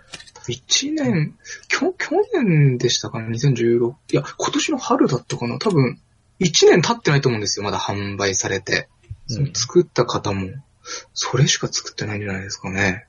[0.53, 1.35] 1年、
[1.67, 3.93] きょ、去年でしたかね ?2016。
[4.11, 5.57] いや、今年の春だったかな？
[5.59, 5.99] 多分、
[6.39, 7.65] 1年経ってないと思うんですよ。
[7.65, 8.87] まだ販売されて。
[9.27, 10.49] その作った方も、
[11.13, 13.05] それしか作ってないんじゃないですかね。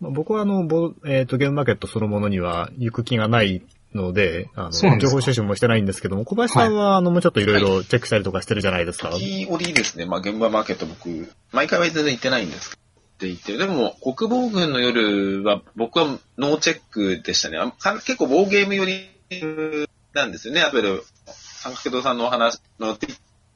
[0.00, 3.62] まあ僕はあの、ボえっ、と、ゲームマーケットそのものには行く気がない
[3.94, 9.10] ので、あの、情報収集もしてないんですけども、小林さんは、あの、もうちょっといろいろチェックしたりとかしてるじゃないですか？
[9.12, 12.76] 時折ですね、まあ現場マーケット僕、毎回は全然行ってないんです
[13.16, 13.56] って言って。
[13.56, 17.58] でも、国防軍の夜は僕はノーチェックでしたね。
[18.04, 19.10] 結構、ボーゲーム寄り
[20.12, 20.60] なんですよね。
[20.60, 22.96] あとで、三角堂さんのお話の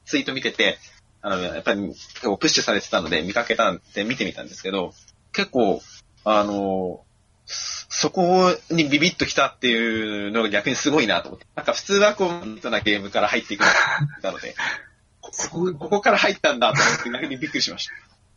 [0.07, 0.79] ツイート見てて、
[1.21, 4.95] あの、やっぱり結構プッシュされてたので見かけたんで見てみたんですけど、
[5.33, 5.83] 結構、
[6.25, 7.05] あの、
[7.45, 11.47] そこにビビッと来たっていうのが逆にすごいなと思って。
[11.55, 13.63] なんか普通はこう、ミートなゲームから入っていく
[14.23, 14.55] ので、
[15.21, 17.93] ここここから入ったんだと思って逆にびっくりしました。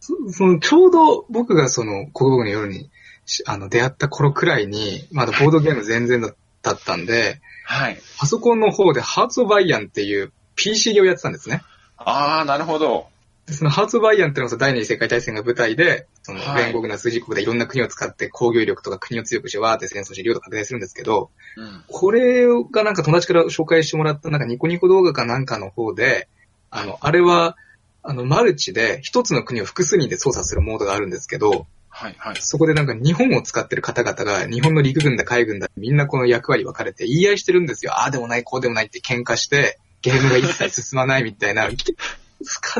[0.05, 2.89] そその、ちょうど僕がその、国語の夜に、
[3.25, 7.97] しあの、出会った頃くらいに、まだボードゲーム全然だったんで、はい。
[8.19, 11.61] パソコンの方でハーツオブアイアンっていう PC ゲをやってたんですね。
[11.95, 13.07] ああ、なるほど。
[13.45, 21.83] でそのハーツ・バイアンっていうのは第二次世界大戦が舞台で、そのはい連合軍の数字国でいろんな国を使って工業力とか国を強くしてわーって戦争して領土拡大するんですけど、うん。
[21.87, 26.29] これがなんか友達から紹介してもらったなんかニコニコ動画かなんかの方で、
[26.69, 27.57] あの、あれは、
[28.03, 32.35] あの、マルチで一つの国を複数人で操作するモードがあるんですけど、はい、はい。
[32.41, 37.93] そこでなんか日本を使ってる方々が日本の陸軍だ海軍だみんなこの役割分かれて言い合いしてるんですよ。
[37.93, 41.73] ああでもない、こうでもないって喧嘩して、ゲームが一切進まないみたいな、か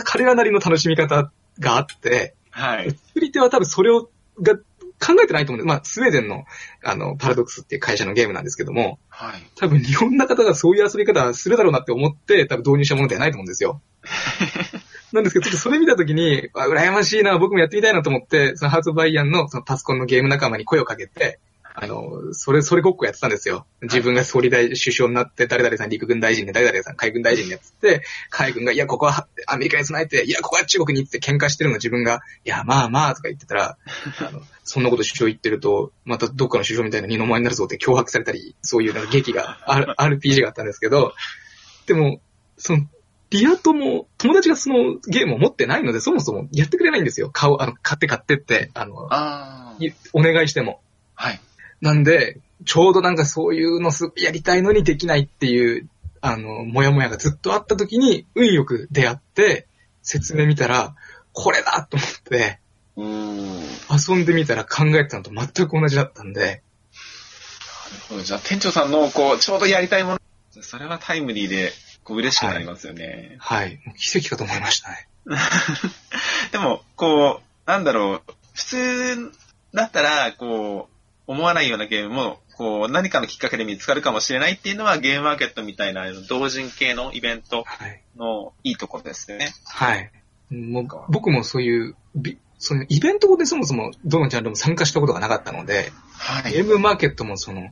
[0.03, 2.91] 彼らなりの楽しみ方があって、はい。
[2.91, 4.09] 作り手は多分それを、
[4.41, 4.57] が
[4.99, 6.45] 考えてないと思うんで、まあ、スウェーデンの、
[6.83, 9.43] あの、パラドックスっていう会社のゲームなんですけども、はい。
[9.55, 13.81] 多分日本の方がそういう遊び方するだろうなって思って、多分導入したものではないと思うんですよ。
[15.13, 21.39] なんですけど、ちょっとそれ見たときに、あ、羨ましいな、僕もやってみたいなと思って、そのハーツバイアンのそのパソコンのゲーム仲間に声をかけて、
[21.75, 23.65] あの、それ、それごっこやってたんですよ。
[23.81, 33.77] 自分が総理大、首相になって、誰々さん陸軍大臣で、誰々さん海軍大臣でやって、海軍が、いや、ここはアメリカに備えて、いや、ここは中国に行って喧嘩してるの自分が、いや、まあまあ、とか言ってたら、
[34.21, 41.15] あの、そんなこと首相言ってると、またどっかの首相みたいな二の舞になるぞって脅迫されたり、そういうなんか劇が、R- RPG があったんですけど、
[41.87, 42.21] でも、
[42.57, 42.85] その、
[43.33, 47.29] リア友、友達がそのゲームを持ってないので、そもそもやってくれないんですよ。
[47.31, 49.75] 買う、あの、買って買ってって、あの、あ
[50.13, 50.81] お願いしても。
[51.15, 51.41] はい。
[51.81, 55.89] なんで、ちょうどなんかそういうのすやりたいのにできないっていう、
[56.21, 59.67] あの、もやもやがずっとあった時に、運よく出会って、
[60.01, 60.95] 説明見たら、
[61.33, 62.59] これだと思って、
[62.95, 66.61] 遊んでみたら考えてたのと全く同じだったんで、
[68.09, 68.21] ほど。
[68.21, 70.19] じゃあ、店長さんの、こう、ちょうどやりたいもの、
[70.61, 71.71] それはタイムリーで、
[72.03, 73.35] こう、嬉しくなりますよね。
[73.39, 73.79] はい。
[73.85, 75.07] もう奇跡かと思いましたね。
[76.51, 79.31] でも、こう、なんだろう、普通
[79.73, 88.01] だったら、こう、思わないようなゲームも、こう、何かのきっかけで見つかるかもしれないっていうのは、ゲームマーケットみたいな、同人系のイベントはい。
[88.17, 89.53] のいいところですよね。
[89.65, 90.11] はい。
[90.51, 96.53] もう僕もそういう、びそのイベントでそもそもどのジャンルも参加したことがなかったので、はい。
[96.53, 97.71] ゲームマーケットもその、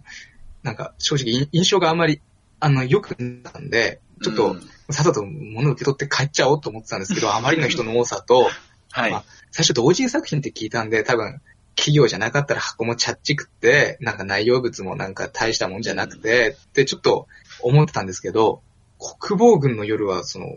[0.63, 2.21] なんか正直い印象があまり、
[2.59, 4.61] あの、良くなかったんで、ちょっとうん、
[4.93, 8.49] さっさと物を受け取って帰っちゃおうと思ってたんですけど、 あまりの人の多さと、
[8.91, 9.11] はい。
[9.11, 11.41] まあ最初同人作品って聞いたんで、多分、
[11.75, 17.27] 企業じゃなかったら箱もチャッチくって、なんか内容物もなんか大したもんじゃなくて、ってちょっと
[17.61, 18.61] 思ってたんですけど、
[18.99, 20.47] 国防軍の夜は、その、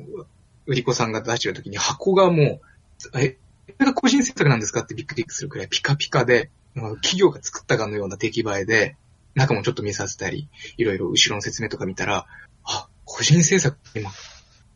[0.66, 2.60] 売り子さんが出してる時に箱がも
[3.14, 3.38] う、え、こ
[3.80, 8.96] れが個人制作なんですかってびっくりするくらいピカピカで、企業が作ったかのような出来栄えで、
[9.34, 12.26] 中もちょっと見させたり、いろいろ後ろの説明とか見たら、
[12.64, 14.10] あ、個人制作って今、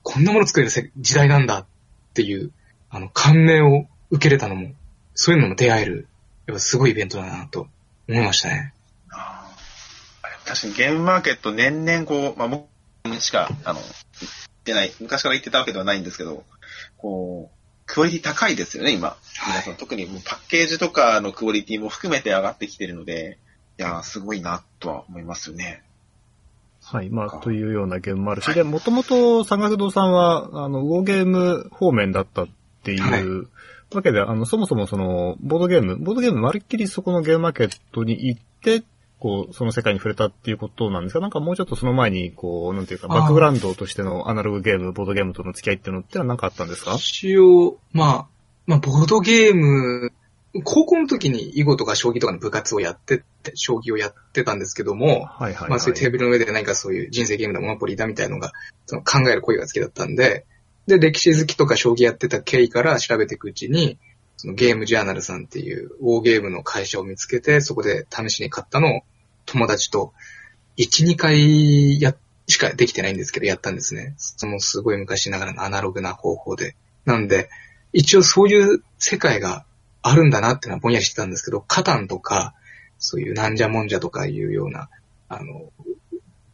[0.02, 1.66] こんなもの作れるせ時代なんだっ
[2.14, 2.52] ていう、
[2.90, 4.72] あの、感銘を受けれたのも、
[5.14, 6.08] そういうのも出会える、
[6.46, 7.68] やっぱすごいイベントだなと
[8.08, 8.72] 思いましたね。
[9.10, 12.68] あー確かにゲームマーケット年々こう、まあ僕
[13.20, 14.32] しか、あの、言っ
[14.64, 16.44] てない、昔から言ってたわけではないんですけど、
[16.96, 19.16] こう、クオリティ高いですよね、今。
[19.46, 23.38] 皆さん、特にもうパッケージとかのクオリティも含めて上がってきてるので、
[23.78, 25.82] いやー、すごいな、とは思いますよね。
[26.90, 27.10] はい。
[27.10, 27.38] まあ、か。
[27.38, 32.46] というようなゲームもあるし、で、もともと山岳堂さんは、あの、ウォーゲーム方面だったっ
[32.82, 33.48] ていう、はい。
[33.94, 38.82] わけで、あの、そもそもその、ボードゲーム、ボードゲームまるっきりそこのゲームマーケットに行って、
[39.18, 46.94] こう、その世界に触れたっていうことなんですが、なんかもうちょっとその前に、こう、なんていうか、バックグラウンドとしてのアナログゲーム、ボードゲームとの付き合いっていうのってのは何かあったんですか？
[46.94, 48.26] 一応、まあ、
[48.66, 50.12] まあ、ボードゲーム、
[50.64, 55.70] 高校の時に囲碁とか将棋とかの部活をやってて、将棋をやってたんですけども、はいはい、はい。
[55.70, 58.52] まあそういうテーブルの上で何かそういう人生ゲームだ、モノポリーだみたいなのが、
[58.86, 60.46] その考える声が好きだったんで、
[60.86, 63.98] で、歴史好きとか将棋やってた経緯から調べていくうちに、
[64.38, 69.00] そのゲームジャーナルさんっていうウォーゲームの会社を見つけて、そこで試しに買ったのを
[69.44, 70.12] 友達と
[70.78, 72.14] 1、2回や、
[72.46, 74.14] しかできてないんですけど、やったんですね。
[74.16, 76.76] そのすごい昔ながらのアナログな方法で。
[77.04, 77.50] なんで、
[77.92, 79.66] 一応そういう世界が
[80.02, 82.54] あるんだなってのはぼんやりしてたんですけど、カタンとか、
[82.98, 84.88] そういうなんじゃもんじゃとかいうような、
[85.28, 85.72] あの、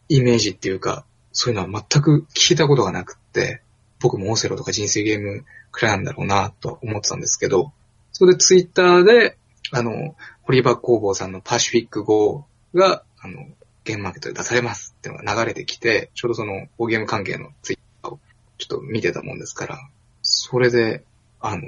[0.09, 3.63] イメージっていうか、そういうのは全く聞いたことがなくって、
[4.01, 7.73] 僕もオセロとか人生ゲームくらいなんだろうなと思ってたんですけど、
[8.13, 9.37] それでツイッターで、
[9.73, 13.47] あの、ホリバ工房さんのパシフィック GO が、あの、
[13.85, 18.21] ゲームマーケットで出されますってのが流れてきて、ちょうどその、オーゲーム関係のツイッターを
[18.59, 19.79] ちょっと見てたもんですから、
[20.23, 21.03] それで、
[21.41, 21.63] あの、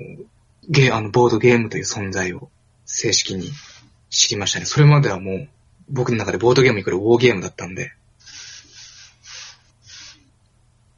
[0.68, 2.50] ゲー、あの、ボードゲームという存在を
[2.85, 3.50] 正式に
[4.11, 4.64] 知りましたね。
[4.64, 5.48] それまではもう、
[5.88, 7.92] 僕の中でボードゲームイコールウォーゲームだったんで、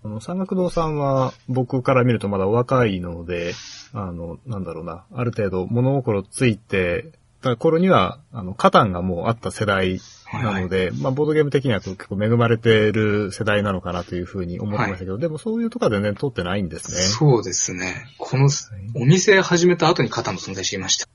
[0.04, 3.52] あの、山岳堂さんは僕から見るとまだお若いので、
[3.92, 7.07] あの、なんだろうな、ある程度物心ついて
[7.40, 17.01] た頃には、あの、カタンがもうあった世代はいなので、まあ、ボードゲーム的には結構恵まれてる世代なのかなというふうに思ってましたけど、でもそういうとかでね、通ってないんですね。
[17.01, 18.07] そうですね。
[18.18, 18.51] この、
[18.94, 21.07] お店始めた後にカタンの存在知りました。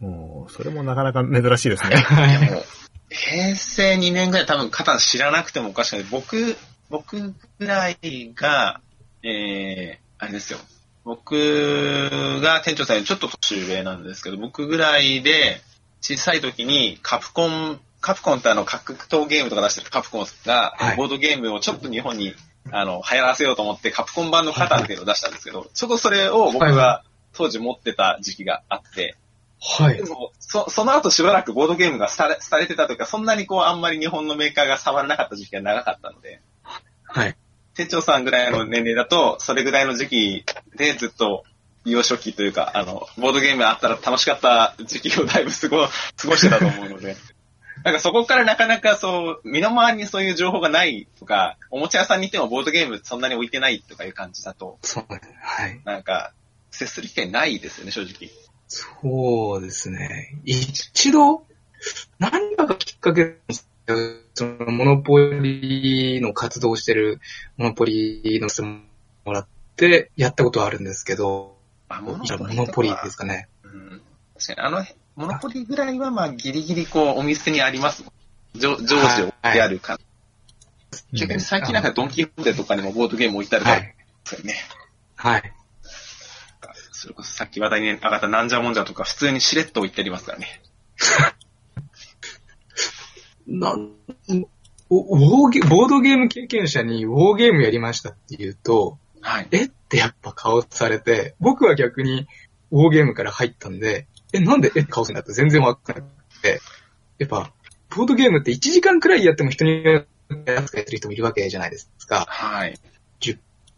[0.00, 1.96] もう、それもなかなか珍しいですね。
[1.96, 2.64] はいやもう、
[3.10, 6.06] 平成2年ぐらい多分カタン知らなくてもおかしくない。
[6.10, 6.56] 僕、
[6.90, 7.98] 僕ぐらい
[8.34, 8.80] が、
[9.22, 10.58] えー、あれですよ。
[11.04, 15.60] 僕が店長さんよりちょっと年上なんですけど、僕ぐらいで
[16.00, 22.34] 小さい時にカプコン、カプコンってあの格闘ゲームとか出してるカプコンが、はいボードゲームをちょっと日本に
[22.70, 29.16] あの流行らせようと思ってカプコン版のカタンっていうのを出したんですけど、ちょうどそれを僕は当時持ってた時期があって、
[29.60, 30.04] はいで。
[30.04, 36.40] も、そ、その後しばらくボードゲームがされ、されてたというか、そんなにこう、あんまり日本のメーカーが触らなかった時期が長かったので、
[37.04, 37.36] はい。
[37.74, 40.44] 店長さんぐらいの年齢だと、それぐらいの時期
[40.76, 41.44] でずっと、
[41.84, 47.16] 幼少期というか、あの、ボードゲームあったら楽しかった時期をだいぶ過ご、 過ごしてたと思うので、
[47.84, 55.38] なんかそこからなかなかそう、身の回りにそういう情報がないとか、おもちゃ屋さんに行ってもボードゲームそんなに置いてないとかいう感じだと、そうですね。
[55.42, 55.80] はい。
[55.84, 56.32] なんか、
[56.70, 58.30] 接する機会ないですよね、正直。
[58.68, 60.38] そうですね。
[60.44, 61.46] 一度、
[62.18, 63.34] 何かがきっかけ
[64.34, 67.20] そのモノポリの活動をしてる
[67.56, 68.84] モノポリの質問
[69.24, 71.56] もらってやったことはあるんですけど、
[71.88, 73.48] あ、モノポリですかね。
[73.62, 74.02] うん
[74.34, 74.84] 確かに、あの、
[75.16, 78.04] モノポリぐらいは、まあ、ギリギリ、こう、お店にあります。
[78.54, 79.98] 常常時置いてある感
[81.12, 81.20] じ。
[81.20, 83.84] 逆に最近なんか、ドンキホーテとかにもボードゲーム置いてあるから、はい。
[83.84, 83.94] で
[84.24, 84.54] すよね。
[85.16, 85.52] はい。
[86.92, 90.60] それこそさっき話題に上がったなんじゃもんじゃとか、普通にしれっと置いてありますからね。
[93.46, 99.48] なウォーゲボードゲーム経験者にウォーゲームやりましたって言うと、はい。
[99.50, 102.26] えってやっぱ顔されて、僕は逆に
[102.70, 106.60] ウォーゲームから入ったんで、え、なんでえって顔するんだって全然わかんなくて、
[107.18, 107.52] やっぱ、
[107.96, 112.26] ボードゲームって1時間くらいやっても人によってやってる人もいるわけじゃないですか。
[112.28, 112.78] はい。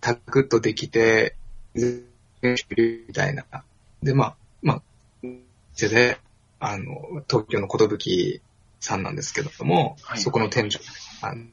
[0.01, 1.35] タクッとできて、
[1.75, 3.45] みたいな。
[4.03, 4.83] で、まあ、まあ、
[5.75, 6.19] 店で、
[6.61, 8.41] あの、東京のことぶき
[8.87, 10.21] さんなんですけども、はい。
[10.21, 10.79] そこの店長、
[11.21, 11.47] あの、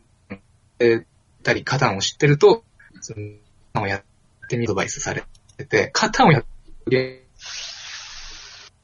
[0.80, 1.06] え
[1.41, 2.63] たり、カタンを知ってると、
[3.02, 3.32] その、
[3.74, 4.04] カタンをやっ
[4.48, 5.24] てみアドバイスされ
[5.58, 6.46] てて、カタンをやっ
[6.89, 7.26] て、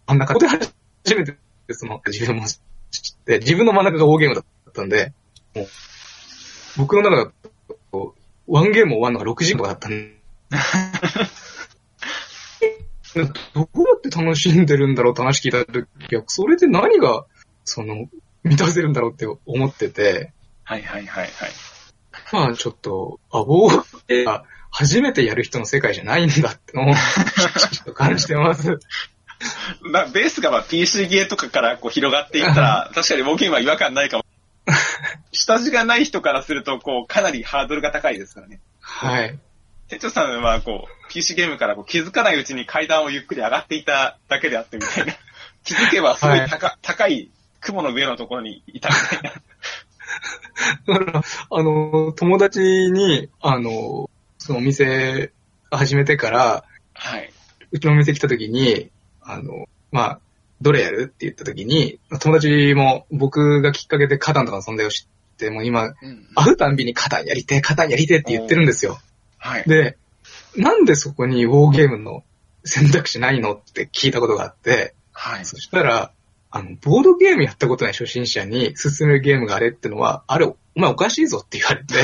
[0.07, 0.73] 真ん中で初
[1.15, 1.37] めて、
[1.71, 2.59] その、自分も知っ
[3.25, 5.13] て、自分の真ん中が大ゲームだったんで、
[5.55, 5.67] もう、
[6.77, 7.31] 僕の中だ
[7.91, 8.15] と、
[8.47, 10.15] ワンゲーム終わるのが6時間とかだったんで、
[13.13, 13.31] どうや
[13.97, 17.27] って楽しんでるんだろうって話聞いたときは、それで何が、
[17.63, 18.09] その、
[18.43, 20.31] 満たせるんだろうって思ってて、
[20.63, 21.29] はいはいはいはい。
[22.31, 28.79] まあちょっと、あ、ボーゲーが初めてやる人の世界じゃないんだってのを、ちょっと感じてます。
[29.81, 34.25] まあ、ベースがまあ PC ゲーとかからこう広がっていったら、確かにウォーゲームは違和感ないかも。
[35.31, 38.59] 下地がない人からすると、こう、かなりハードルが高いですからね。
[38.81, 39.39] はい。
[39.87, 45.13] 店長さんは、こう、PC ゲームからこう気づかないうちに階段をゆっくり上がっていただけであってみたいな。
[45.63, 49.31] 気づけばすごい高,、高い雲の上のところにいたみたい
[50.87, 50.99] な。
[50.99, 55.31] だから、あの、友達に、あの、そのお店
[55.71, 57.31] 始めてから、はい。
[57.71, 58.89] うちのお店来た時に、
[59.21, 60.19] あの、まあ、
[60.61, 68.99] どれやるって言った時に、友達も僕がきっかけでカタンとかの存在を知って、もう今、うん会うたんびにカタンやりてえ、カタンやりてえって言ってるんですよ。
[69.37, 69.63] はい。
[69.63, 69.97] で、
[70.55, 72.23] なんでそこにウォーゲームの
[72.65, 75.45] 選択肢ないのって聞いたことがあって、はい。
[75.45, 76.11] そしたら、
[76.51, 81.95] あの、ボードゲームやったことない初心者に勧めるゲームがあれってのは、あれ、お前おかしいぞって言われて、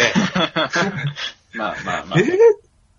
[1.57, 2.19] まあまあまあ。
[2.19, 2.27] えー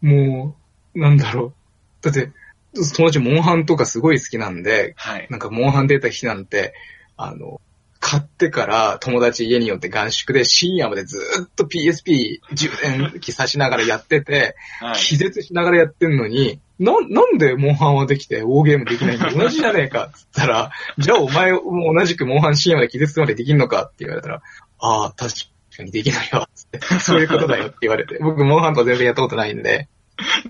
[0.02, 0.56] も
[0.94, 1.54] う、なんだろ
[2.02, 2.04] う。
[2.04, 2.30] だって、
[2.74, 5.26] 友達モンハンとかすごい好きなんで、はい。
[5.30, 6.74] なんかモンハン出た日なんて、
[7.16, 7.60] あの、
[8.08, 14.94] 買ってから友達家によって合宿で深夜までずーっと PSP 充電器さしながらやってて、はい。
[14.94, 19.32] 気絶しながらやってんのに、な、なんでモンハンはできて、ウォーゲームできないんだ？
[19.32, 24.40] 同じじゃねえかって言ったら、じゃあお前も同じくモンハン深夜まで気絶までできんのかって言われたら、
[24.78, 25.32] ああ、確
[25.76, 26.78] かにできないわ、つって。
[27.00, 28.20] そういうことだよって言われて。
[28.20, 29.88] 僕モンハンとか全然やったことないんで、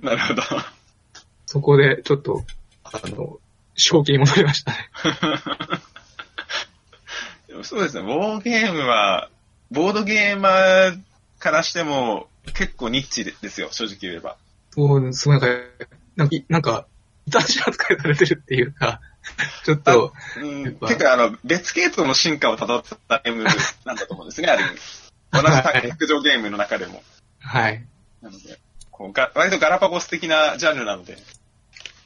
[0.03, 0.43] なるほど。
[1.47, 2.45] そこでちょっと、
[2.85, 3.39] あの、
[3.77, 4.91] 正気に戻りましたね。
[7.65, 9.31] そうですね、ウォーゲームは、
[9.71, 11.01] ボードゲーマー
[11.39, 14.37] からしても結構ニッチですよ、正直言えば。
[14.71, 15.57] そう、すごいなんか、
[16.17, 16.87] なんか、なんか、
[17.27, 19.01] 異端児扱いされてるっていうか、
[19.65, 24.81] ちょっと、うん、結構あの、別系統の進化を辿ったゲームなんだと思うんですね、ある意味。
[25.33, 27.03] 同じ卓上ゲームの中でも。
[27.41, 27.85] はい。
[28.23, 28.59] なので、
[28.91, 31.19] こうが割とガラパゴス的なジャンルなので、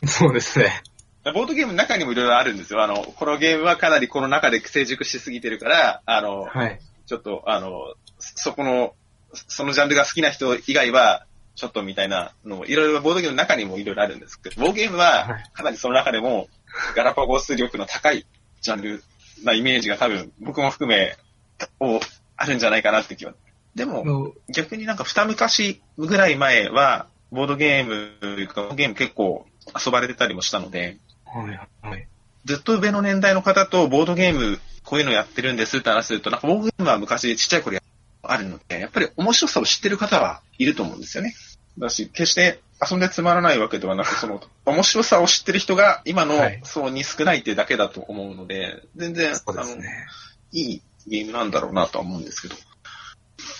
[0.06, 0.82] そうですね。
[1.24, 2.82] ボードゲームの中にもいろいろあるんですよ。
[2.82, 6.80] あの、このゲームはかなりこの中で成熟しすぎてるから、あの、はい。
[7.06, 8.94] ちょっと、あの、そこの、
[9.32, 16.48] そのジャンルが好きな人以外は、ちょっとみたいなのも、いろいろボードゲームの中にもいろいろあるんですけど、ボードゲームは、はいかなりその中でも、
[16.96, 18.24] ガラパゴス力の高い
[18.62, 19.04] ジャンル
[19.44, 21.16] なイメージが多分、僕も含め、
[21.80, 22.00] を
[22.36, 23.34] あるんじゃないかなって気は。
[23.74, 29.46] でも、の逆になんか二昔ぐらい前は、ボードゲーム、ボードゲーム結構
[29.84, 30.96] 遊ばれてたりもしたので、
[31.34, 32.08] はい、はい。
[32.44, 37.82] ずっと上の年代の方とボードゲーム、こういうのやってるんですって話すると、なんかボードゲームは昔ちっちゃい頃や
[38.22, 41.34] あるので、やっぱり面白さを知ってる方はいると思うんですよね。
[41.78, 49.76] だし、決して遊んでつまらないわけではなく、その、面白さを知ってる人が今のはい層に少ないっていうだけだと思うので、全然、そうであの。
[50.52, 52.56] いいゲームなんだろうなとは思うんですけど。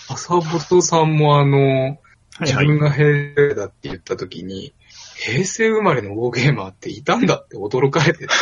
[0.09, 1.99] 朝本さんもあの、はい
[2.39, 4.73] 自分が平成だって言った時に、
[5.23, 8.33] 平成生まれのウォーゲーマーっていたんだって驚かれてて、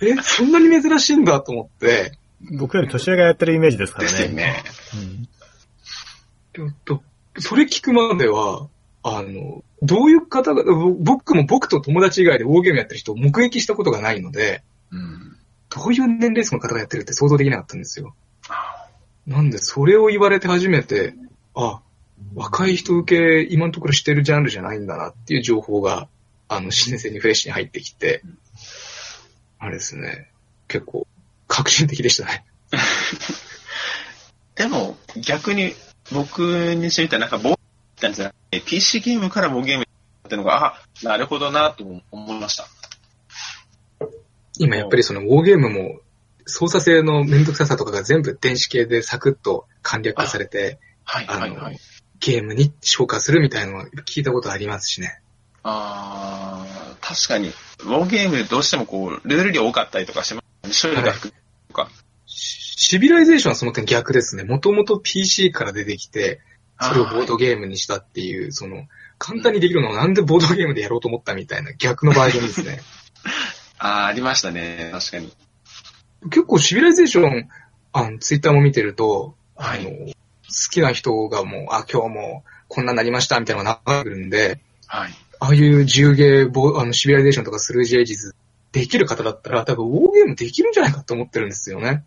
[0.00, 2.12] え、そんなに珍しいんだと思って、
[2.58, 4.10] 僕より年上がやってるイメージですからね。
[4.10, 4.64] ですよね。
[4.94, 7.02] うんと、
[7.38, 8.68] それ聞くまでは、
[9.02, 15.36] あの、どういう方が、ぼ僕も僕と友達以外でウォーゲームやってる人を目撃したことがないので、うん。
[15.68, 18.14] どういう年齢層の方がやってるって想像できなかったんですよ。
[19.26, 21.14] なんで、それを言われて初めて、
[21.54, 21.82] あ、
[22.34, 26.08] 若い人受け、今のところしてるジャンルじゃないんだなっていう情報が、
[26.48, 28.22] あの、新鮮にフレッシュに入ってきて、
[29.58, 30.30] あれですね、
[30.68, 31.06] 結構、
[31.48, 32.44] 革新的でしたね。
[34.56, 35.74] でも、逆に、
[36.12, 37.58] 僕にしてみたら、なんか、ボード
[38.00, 39.86] ゲームじゃなくて、PC ゲームからボードゲームっ
[40.28, 42.68] ていうのが、あ、なるほどなと思いました。
[44.58, 46.00] 今やっぱりそのウォーゲームも
[46.46, 51.78] 操作性のめんどくささとかが全部電子系でサクッと簡略化されてはい、はい、はい。
[52.24, 55.20] ゲームに消化するみたいなのは聞いたことありますしね。
[55.62, 60.92] あー、確かに、ウォーゲームどうしてもこう、ルール量多かったりとかしますね。
[60.94, 61.32] 処理が低い
[61.68, 61.90] とか。
[62.26, 64.44] シビライゼーションはその点逆ですね。
[64.44, 66.40] もともと PC から出てきて、
[66.80, 68.86] それをボードゲームにしたっていう、その、
[69.18, 72.80] 簡単にできるのをなんでボードゲームでやろうと思ったみたいな逆のバージョンですね。
[73.78, 74.90] あー、ありましたね。
[74.92, 75.32] 確かに。
[76.30, 77.48] 結構シビライゼーション、
[77.92, 80.13] あの、ツイッターも見てると、はいあの、好
[80.70, 85.12] きな人がもう、あ、今日もこんなになりましたみたいなのが流れてくるんで、はい。
[85.40, 88.34] ああいう重ゲー、ボあの、シビライゼーションとかスルージエイジズ
[88.72, 92.04] できる方だったら、多分ウォーゲームできるんじゃないかと思ってるんですよね。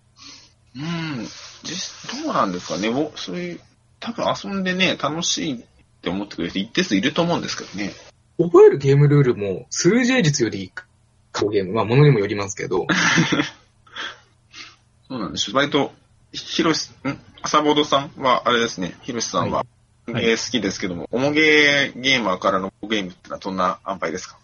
[0.75, 1.27] うん。
[1.63, 2.89] 実、どうなんですかね。
[3.15, 3.59] そういう、
[3.99, 5.59] 多分遊んでね、楽しいっ
[6.01, 7.93] て思ってくれる人一定数いると思うんですけどね。
[8.37, 10.71] 覚えるゲームルールも、スルージエイジズより、
[11.51, 12.87] ゲーム、まあ、ものにもよりますけど、
[15.07, 15.55] そうなんですよ。
[15.55, 15.93] 割と、
[16.31, 17.17] ひろし、ん？
[17.41, 19.65] 朝ボードさんは、あれですね、ひろしさんは、
[20.07, 20.11] い。
[20.13, 24.38] ゲー好きですけども、重ゲーゲーマーからのゲームってのはどんな安排ですか？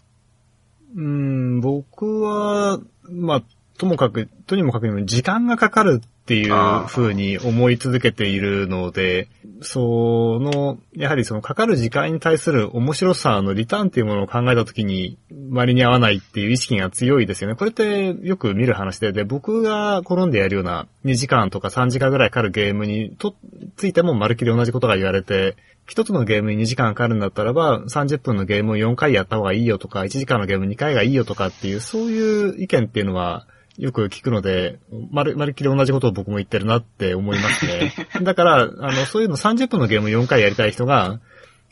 [0.94, 2.78] うーん、僕は、
[3.10, 3.42] まあ、
[3.78, 9.28] ともかく、とにもかくにも時間がかかるっていう風に思い続けているので、
[9.60, 15.18] その、やはりそのかかる時間に対する面白さのリターンっていうものを考えたときに、
[15.50, 17.56] 割に合わないっていう意識が強いですよね。
[17.56, 23.34] これってよく見る話で、で、僕が転んでやるような2時間とか3時間ぐらいかかるゲームにと
[23.76, 25.56] ついてもまるっきり同じことが言われて、
[25.86, 33.46] 一つのゲームに2時間かかるんだったらば、30分のゲームを4回やった方がいいよとか、1時間のゲーム2回がいいよとかっていう、そういう意見っていうのは、
[33.78, 34.78] よく聞くので、
[35.10, 37.92] まる、まるっきり同じことを僕も言ってるなって思いますね。
[38.22, 41.20] だから、あの、そういうの30分のゲームを4回やりたい人が、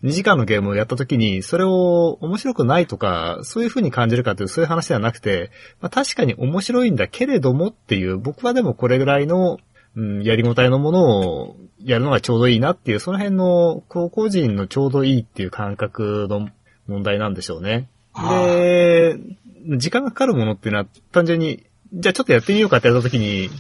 [0.03, 5.50] 2時間のゲームをやった時に、それを面白くないとか、そういう風に感じるかという、そういう話ではなくて、
[5.80, 9.59] まあ、確かに面白いんだけれどもっていう、僕はでもこれぐらいの、
[9.94, 16.48] うん、やりごたえのものをやるのがちょうどいいなっていう、その辺の高校人のちょうどいいっていう感覚の
[16.88, 17.88] 問題なんでしょうね。
[18.14, 19.18] で、
[19.76, 23.51] 時間がかかるものっていうのは単純に、じゃあちょっとやってみようかってやった時に、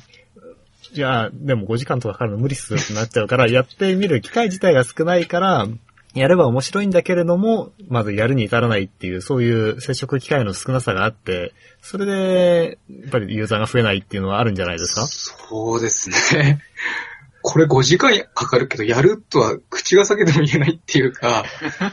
[0.94, 5.66] じゃあ、でも5時間とかかかるの無理っすってなっちゃうから、やってみる機会自体が少ないから、
[6.14, 15.06] やれば面白いんだけれども、まずやるに至らないっていう、そういう接触機会の少なさがあって、それで、やっぱりユーザーが増えないっていうのはあるんじゃないですか？
[15.06, 16.60] そうですね。
[17.44, 21.44] これ5時間かかるけど、やるとは口が裂けても言えないっていうか、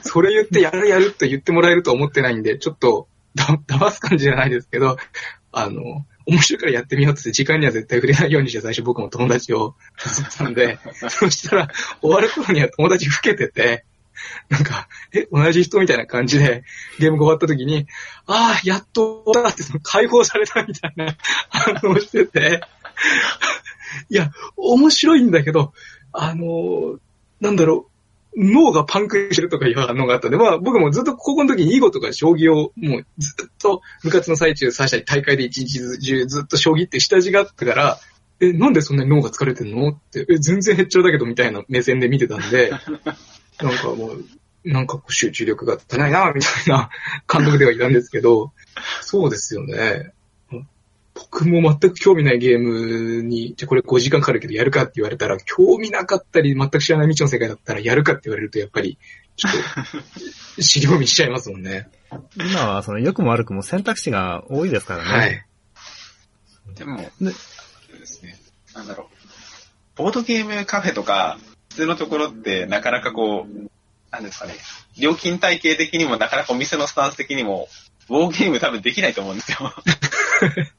[0.03, 4.97] それ言ってやるやると言ってもらえると思ってないんで、ちょっとだ騙す感じじゃないですけど、
[5.51, 9.75] あの、面白いからやってみようって時間には絶対触れないようにして最初僕も友達を
[10.05, 10.77] 誘ったんで、
[11.09, 11.67] そしたら
[12.01, 13.85] 終わる頃には友達老けてて、
[14.49, 16.63] なんか、え、同じ人みたいな感じで、
[16.99, 17.87] ゲームが終わった時に、
[18.27, 21.15] ああ、やっと終わったって、その解放されたみたいな
[21.49, 22.61] 反応してて、
[24.09, 25.73] いや、面白いんだけど、
[26.11, 26.99] あの、
[27.39, 27.88] なんだろう、
[28.37, 37.99] 脳がパンクしてるとかいう反応があったんで、まあ僕もずっと高校の時に囲碁とか将棋をもうずっと部活の最中、最初に大会で一日中ずっと将棋って下地があったから、
[38.41, 39.89] え、なんでそんなに脳が疲れてんの？
[39.89, 42.71] って、え、全然へっちゃらだけどみたいな目線で見てたんで、
[43.61, 44.25] なんかもう、
[44.63, 46.89] なんか集中力が足りないな、みたいな
[47.27, 48.53] 感覚ではいたんですけど、
[49.01, 50.13] そうですよね。
[51.19, 58.97] 僕も全く興味ないゲームに、じゃあこれ5時間かかるけどやるかって言われたら、興味なかったり、全く知らない未知の世界だったらやるかって言われると、やっぱり、
[59.35, 59.53] ちょっ
[60.55, 61.89] と、資料見しちゃいますもんね。
[62.35, 65.09] 今はその良くも悪くも選択肢が多いですからね。
[65.09, 65.45] はい。
[66.75, 67.37] でも、でそ
[67.95, 68.39] うですね。
[68.73, 69.17] なんだろう。
[69.95, 71.37] ボードゲームカフェとか、
[71.69, 73.69] 普通のところってなかなかこう、
[74.11, 74.53] なんですかね。
[74.97, 77.67] 料金体系的にもなかなかお店のスタンス的にも、
[78.09, 79.59] ウォーゲーム多分できないと思うんですよ。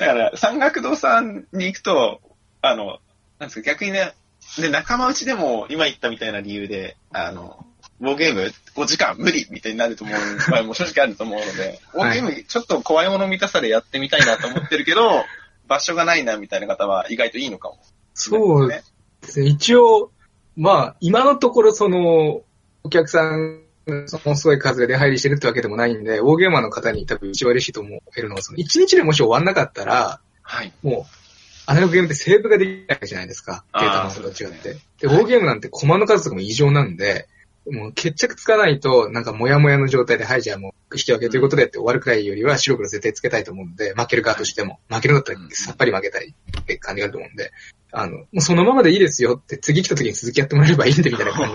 [0.00, 2.20] だから、山岳堂さんに行くと、
[2.60, 2.98] あの、
[3.38, 4.14] なんですか、逆にね、
[4.58, 7.64] で、仲間内でも今言ったみたいな理由で、あの、
[8.00, 10.18] ウォーゲーム5時間無理みたいになると思う、
[10.50, 15.24] まあもう正直あると思うので、ウォーゲームちょっと怖いもの見たさでやってみたいなと思ってるけど、
[15.68, 17.78] 場所がないなみたいな方は意外といいのかも。
[18.14, 18.82] そうで
[19.22, 19.46] すね。
[19.46, 20.10] 一応、
[20.56, 22.42] まあ、今のところその、
[22.84, 23.61] お客さん、
[24.06, 30.72] そのすごい数が出入りしてるってわけでもないんで、ウォーゲーマーの方に多分一番嬉しいと思えるのは、その1日でもし終わんなかったら、はい。
[30.82, 31.22] もう、
[31.66, 33.64] アナログゲームってセーブができないじゃないですか。
[33.72, 34.74] データの数と違って。
[34.74, 37.28] で、ウォーゲームなんてコマの数とかも異常なんで、
[37.70, 44.80] もう決着つかないと、なんかモヤモヤの状態で、はい、じゃあもう引き分けということでって終わるくらいよりは白黒絶対つけたいと思うんで、負ける側としても。
[44.88, 47.52] 負けるんだったらさっぱり負けたいって感じがあると思うんで、
[47.92, 51.54] あの、もうそのままでいいですよって、次来た時に続きやってもらえればいいんでみたいな感じ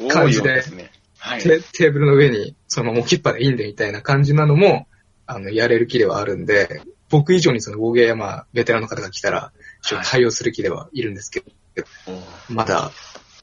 [0.00, 0.08] で。
[0.08, 0.90] 感じでようですね。
[1.18, 1.42] はい。
[1.42, 4.86] テテーブルの上に、そのまま置きっぱでいいんでみたいな感じなのも、
[5.26, 9.52] あの、やれる気ではあるんで、僕以上にその、ウォーゲーマー、ベテランの方が来たら、
[9.82, 11.46] ちょっと対応する気ではいるんですけど、
[12.06, 12.92] おまだ、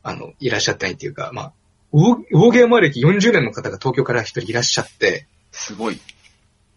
[0.04, 1.54] あの、いらっしゃってないっていうか、まあ、
[1.92, 6.00] ウォーウォーゲーマー歴40年の方が東京から一人いらっしゃって、すごい。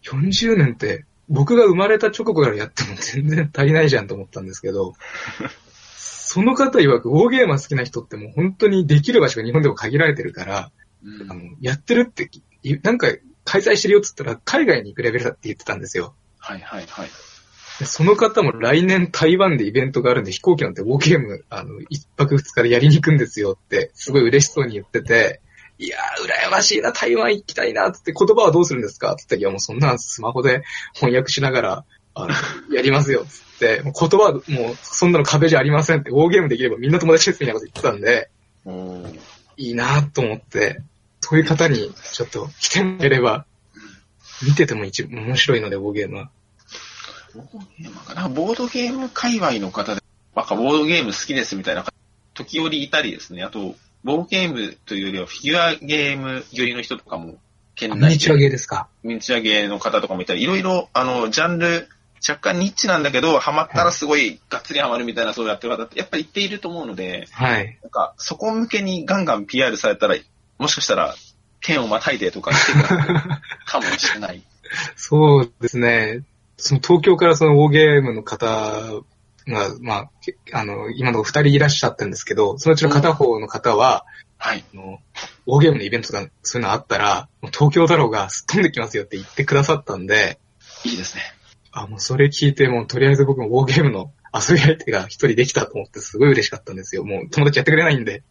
[0.05, 4.95] 40年って、僕が生まれた直後からやっても全然 足りないじゃんと思ったんですけど、
[5.97, 10.71] その方曰く、ウォーゲーマー好きな人ってもう本当にできる場所が日本でも限られてるから、
[11.05, 12.31] うんあの、やってるって、
[12.63, 13.09] いなんか
[13.45, 16.15] 開催してるよって言ったら海外に行くレベルだって言ってたんですよ。
[16.39, 17.09] はいはいはい。
[17.79, 25.41] でその方も来年台湾でイベントがあるんで飛行機なんてウォーゲーム、あの、一泊二日でやりに行くんですよって、すごい嬉しそうに言ってて、
[25.79, 31.85] いやー、羨ましいな、台湾行きたいな、つって言葉はどうするんですかつって、いやもうそんなスマホで翻訳しながら、
[32.15, 32.35] あの、
[32.75, 38.29] やりますよ、つって、言葉はもうそんなの壁じゃありませんって、ウォーゲームできればみんな友達ですみたいなこと言ってたんで、
[38.65, 40.81] おーいいなと思って、
[41.21, 43.45] そういう方にちょっと来てもらえれば、
[44.43, 46.31] 見てても一面白いので、ウォーゲームは。
[47.35, 48.29] ボードゲームかな？
[48.29, 50.03] ボードゲーム界隈の方で、
[50.35, 51.93] なんかボードゲーム好きですみたいな方、
[52.35, 53.43] 時折いたりですね。
[53.43, 57.37] あと、ボードゲームというよりはフィギュアゲーム寄りの人とかも、
[57.75, 61.89] 県内ミニチュアゲーですかミニチュアゲーの方とかもいたり、いろいろ、あの、ジャンル、
[62.27, 67.79] 若干ニッチなんだけど、ハマったらすごいがっつりハマるみたいな、そうやってる方って、やっぱり言っていると思うので、はい。
[67.83, 70.17] なんか、そこ向けにガンガン PR されたら、
[70.59, 71.15] もしかしたら、
[71.61, 73.21] 県をまたいでとか来てくれる
[73.67, 74.43] かもしれない。
[74.97, 76.23] そうですね。
[76.57, 78.47] その東京からそのウォーゲームの方
[79.47, 84.05] が、まあ、けあの、今のところ二人いらっしゃったんですけど、そのうちの片方の方は、
[84.37, 84.65] はい。
[84.73, 84.99] あの、
[85.47, 90.39] ウォーゲームのイベントとかそういうのあったら、東京だろうがすっ飛んできますよって言ってくださったんで、
[90.85, 91.23] いいですね。
[91.73, 97.05] あ、もうそれ聞いて、もうとりあえず僕もウォーゲームの遊び相手が一人できたと思ってすごい嬉しかったんですよ。
[97.05, 98.23] もう友達やってくれないんで。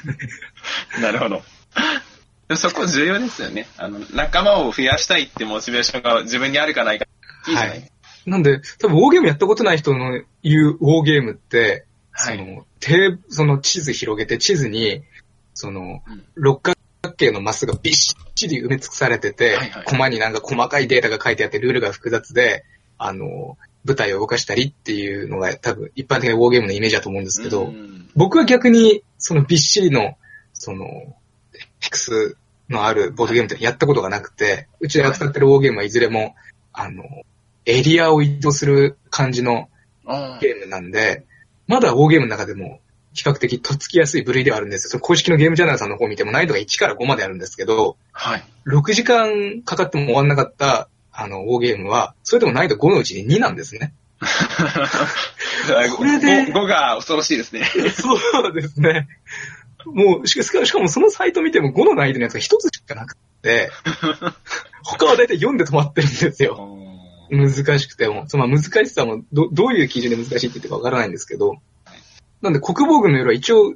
[1.00, 1.42] なるほど。
[2.48, 3.66] でもそこ重要ですよね。
[3.78, 7.06] あの、仲間を増やしたいってモチベーションが自分にあるかないか。
[7.48, 7.90] いいじゃない、はい
[8.26, 15.02] なんで、多分ウォーゲームやったことない人の言うウォーゲームって、はいその、テーその地図広げて地図に、
[15.52, 17.94] そのうん、六角形のマスがびっ
[18.34, 19.84] しり埋め尽くされてて、はいはい。
[19.84, 22.64] コマになんか細かいデータが書いてあってルールが複雑で、
[22.98, 30.16] あの、舞台を動かしたりっていうのが多分一般的なウォーゲームのイメージだと思うんですけど、うん僕は逆に、そのびっしりの、
[30.52, 30.86] その、
[31.80, 32.36] ヘクス
[32.68, 36.34] のあるボードゲームってやったことがなくて、うちで扱ってるウォーゲームはいずれも、
[36.72, 37.02] あの、
[37.66, 39.68] エリアを移動する感じの
[40.06, 41.24] あゲームなんで、
[41.66, 42.80] まだウォーゲームの中でも
[43.14, 44.90] 比較的とっつきやすい部類ではあるんですよ。
[44.90, 48.44] その公式のゲームジャーナルさんの方を見ても難易度が1から5まであるんですけど、はい。
[48.66, 53.94] 6時間かかっても終わんなかった、あの、ウォーゲームは、それでも難易度5のうちに2なんですね。
[55.96, 57.64] これで5が恐ろしいですね。
[57.64, 59.06] そうですね。
[59.86, 63.70] もう、しかしかもそのサイト見ても5の難易度のやつが1つしかなくて、
[64.82, 66.78] 他はだいたい4で止まってるんですよ。
[67.30, 68.24] 難しくても。
[68.28, 71.56] そのまあ難しさもど、どういう基準で難しいって言ってるかわからないんですけど。
[72.44, 73.74] なんで国防軍の夜は一応、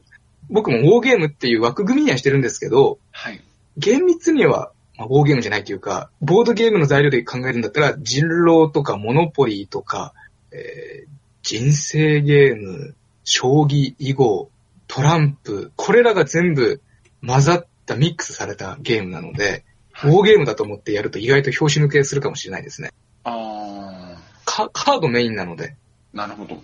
[0.49, 3.41] 僕もウォーゲームっていう枠組みにはしてるんですけど、はい。
[3.77, 10.15] 厳密には、まあ、ウォーゲームじゃないというか、ボードゲームの材料で考えるんだったら、人狼とかモノポリーとか、
[10.53, 12.95] えー人生ゲーム、
[13.25, 14.51] 将棋、囲碁、
[14.87, 16.83] トランプ、これらが全部
[17.27, 19.65] 混ざったミックスされたゲームなので、
[20.05, 22.91] ウォーゲームだと思ってやると意外と拍子抜けするかもしれないですね。
[23.25, 24.15] あ
[24.45, 26.63] カカードメインなので、ー、なるほど。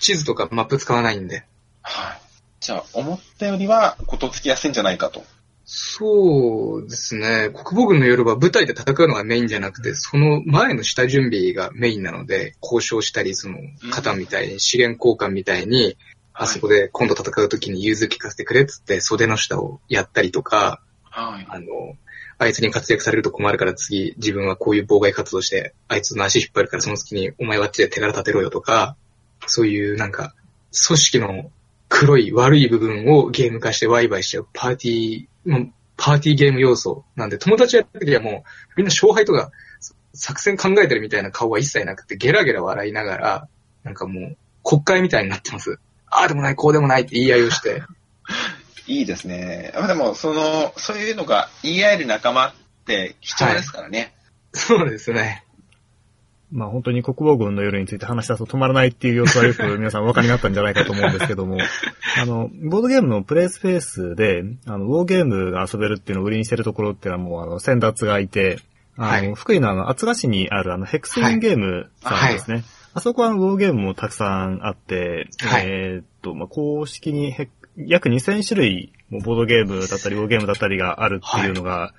[0.00, 1.44] 地図とかマップ使わないんで。
[1.82, 2.20] はい。
[2.60, 5.24] じゃあ、思ったよりは、ことつきやすいんじゃないかと。
[5.64, 7.50] そうですね。
[7.50, 13.58] 国防軍の夜は舞台で戦うのがメインじゃなくて、その前の下準備がメインなので、交渉したり、その、
[13.90, 15.96] 肩みたいに、資源交換みたいに、
[16.38, 21.46] あそこで今度戦う時に融通聞かせてくれっつって袖の下をやったりとか、はい。
[21.48, 21.66] あの、
[22.38, 28.96] あいつに活躍されると困るから次自分はこういう妨害活動して、あいつの足引っ張るからその隙にお前はあっちで手柄立てろよとか、
[29.46, 30.34] そういうなんか、
[30.86, 31.50] 組織の
[31.88, 38.32] 黒い悪い部分をゲーム化してワイワイしちゃうパーティー、パーティーゲーム要素なんで、友達やった時はもう
[38.76, 39.50] みんな勝敗とか
[40.12, 43.48] 作戦考えてるみたいな顔は一切なくて、ゲラゲラ笑いながら、
[43.84, 45.78] なんかもう国会みたいになってます。
[46.08, 47.82] ああでもない、こうでもないって言い合いをして。
[48.88, 49.72] いいですね。
[49.74, 52.54] まあでも、その、そういうのが言い合える仲間っ
[52.86, 54.14] て貴重ですからね。
[54.52, 55.44] そうですね。
[56.56, 61.58] まあ本当に国防軍の夜について話し出すと止まらないっていう様子はよく 皆さんお分かりになったんじゃないかと思うんですけども、
[62.20, 68.58] あの、ボードゲームのプレイスペースで、あの、ウォーゲームが遊べるっていうのを売りにしてるところっていうのはもう、あの、先達がいて、
[68.96, 69.34] あの、はい。
[69.34, 72.64] 福井のあの、厚賀市にあるあの、ヘクスインゲームさんですね。
[72.94, 75.64] あそこはウォーゲームもたくさんあって、はい。
[75.66, 81.92] えーっと、まあ、公式にヘ約2000種類、もうボードゲームだったり、ウォーゲームだったりがあるっていうのが、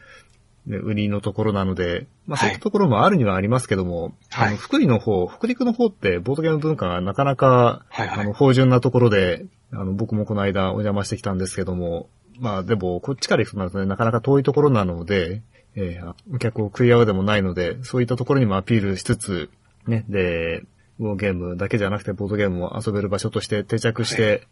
[0.68, 4.48] ね売りのところなので、まあ、そういったところもあるにはありますけども、はい。
[4.50, 8.20] あの、福井の方、北陸の方ってボードゲーム文化がなかなか、はいはい。
[8.22, 12.10] あの、芳醇なところで、あの、僕もこの間お邪魔してきたんですけども、
[12.40, 15.42] まあでも、こっちから行くとなるとね、なかなか遠いところなので、
[15.76, 19.50] えーお客を食い合うでもないので、そういったところにもアピールしつつ、
[19.88, 20.64] ね、で、
[21.00, 24.48] ウォーゲームだけじゃなくてボードゲームも遊べる場所として定着して、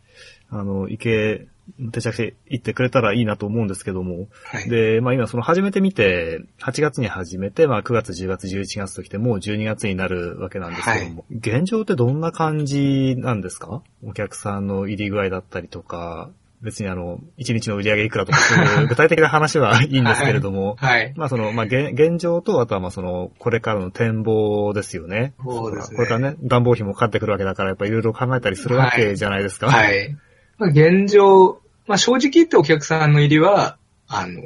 [0.49, 1.47] あの、行け、
[1.91, 4.69] 定着して行ってくれたらいいなと思うんですけども、はい。
[4.69, 13.81] で、まあ今その始めてみて、8月に始めて、まあ9月、10月、11月ときて、もう12月になるわけなんですけども、現状ってどんな感じなんですか？
[14.03, 16.29] お客さんの入り具合だったりとか、
[16.61, 21.13] 別にあの、1日の売り上げいくらとか、そういう 具体的な話はいいんですけれども、はい。
[21.15, 25.33] まあその、まあ現現状と、あとはまあその、これからの展望ですよね。
[25.43, 29.67] そうですねこれからね、暖房費もかかってくるわけだから、やっぱいろいろ考えたりするわけじゃないですか。
[29.67, 30.15] はい。
[30.57, 33.77] まあ、現状、まあ、正直言ってお客さんの入りは、
[34.07, 34.41] あの、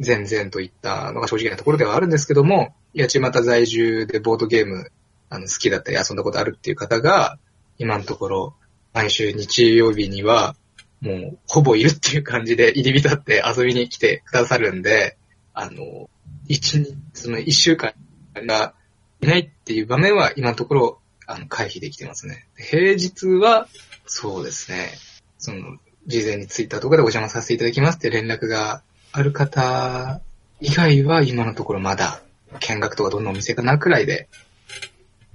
[0.00, 4.90] 全然といったのが正直なところではあるんですけども、八街在住でボードゲーム、
[5.30, 7.38] あの、好きだったり遊んだことあるっていう方が、
[7.78, 8.54] 今のところ、
[8.92, 10.56] 毎週日曜日には、
[11.02, 15.18] もう、ほぼいるっていう感じで入り浸って遊びに来てくださるんで、
[15.52, 16.08] あの、
[16.48, 17.92] 一日、その一週間
[18.34, 18.74] が
[19.20, 22.46] いないっていう場面は今のところ、あの、回避できてますね。
[22.56, 23.68] 平日は、
[24.06, 24.90] そうですね。
[25.38, 25.76] その、
[26.06, 28.82] 事前にツイッターとかでお邪魔させていただきますって連絡が
[29.12, 30.20] ある方
[30.60, 32.22] 以外は今のところまだ
[32.60, 34.28] 見学とかどんなお店かなくらいで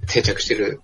[0.06, 0.80] 定着してる、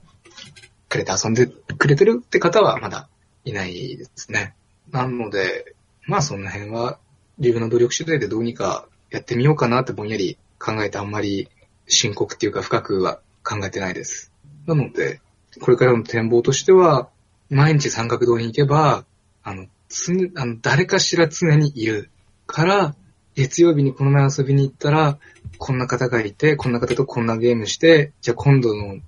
[0.89, 3.09] くれて遊んでくれてるって方はまだ
[3.45, 4.55] いないですね。
[4.91, 5.74] なので、
[6.07, 6.99] まあその辺は
[7.39, 11.49] 自分の努力次第でどうにかやってみようかなってぼんやり考えてあんまり
[11.87, 14.32] 深刻っていうか深くは考えてないです。
[14.66, 15.20] なので、
[15.61, 17.09] これからの展望としては、
[17.51, 19.05] 毎日三角堂に行けば、
[19.43, 22.11] あの、つあの誰かしら常にいる
[22.47, 22.95] から、
[23.35, 25.18] 月曜日にこの前遊びに行ったら、
[25.59, 28.99] こんな方がいて、こんな方とこんなゲームして、じゃあ今度の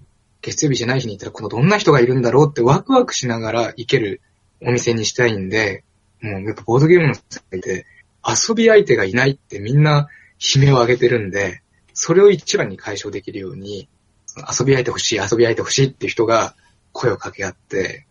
[0.42, 4.20] 月曜日じゃない日に行ったら、このどんな人がいるんだろうってワクワクしながら行ける
[4.62, 5.84] お店にしたいんで、
[6.20, 7.86] もうやっぱボードゲームの世界で
[8.26, 10.08] 遊び相手がいないってみんな
[10.54, 11.62] 悲鳴を上げてるんで、
[11.94, 13.88] それを一番に解消できるように、
[14.36, 16.54] 遊び相手欲しい、遊び相手欲しいっていう人が
[16.92, 18.06] 声を掛け合って、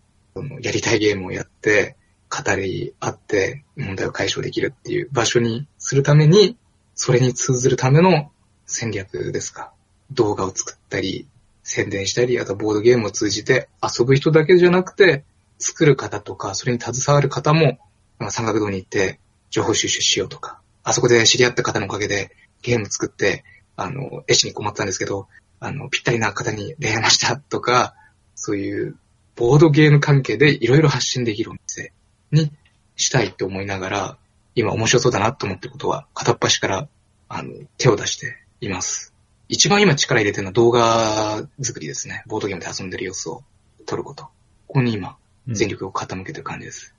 [0.62, 1.96] やりたいゲームをやって、
[2.30, 6.58] 語り合って問題を解消できるっていう場所にするために、
[6.96, 8.32] それに通ずるための
[8.66, 9.72] 戦略ですか。
[10.12, 11.28] 動画を作ったり、
[11.64, 15.24] 宣伝したり、あとボードゲームを通じて遊ぶ人だけじゃなくて、
[15.60, 17.80] 作る方とか、それに携わる方も、
[18.20, 22.32] まあ三角堂に行って情報収集しようとか、あそこで知り合った方のおかげで
[22.62, 23.44] ゲーム作って、
[23.76, 25.28] あの、絵師に困ったんですけど、
[25.60, 27.96] あの、ぴったりな方に出会いましたとか、
[28.36, 28.98] そういう
[29.36, 31.92] ボードゲーム関係でいろいろ発信できるお店
[32.32, 32.52] に
[32.96, 34.18] したいって思いながら、
[34.56, 36.88] 今面白そうだなと思ってことは片っ端から、
[37.28, 39.14] あの、手を出しています。
[39.50, 42.24] 一番今力入れてるのは動画作りですね。
[42.28, 43.44] ボードゲームで遊んでる様子を
[43.86, 44.24] 撮ること。
[44.68, 45.18] ここに今、
[45.48, 46.96] 全力を傾けてる感じです。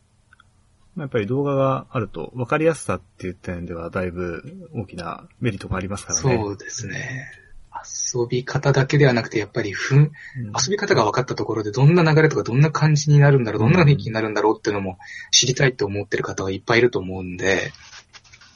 [0.95, 6.37] まあやっぱり動画があると分かりやすさっていう点ではだいぶ大きなメリットがありますからね。
[6.39, 7.31] そうですね。
[8.15, 10.13] 遊び方だけではなくて、やっぱりふん、うん
[10.47, 14.99] 遊び方が分かったところでどんな流れとかどんな感じになるんだろう、どんな雰囲気になるんだろうっていうのも
[15.31, 17.73] 知りたいと思ってる方はいっぱいいると思うんで、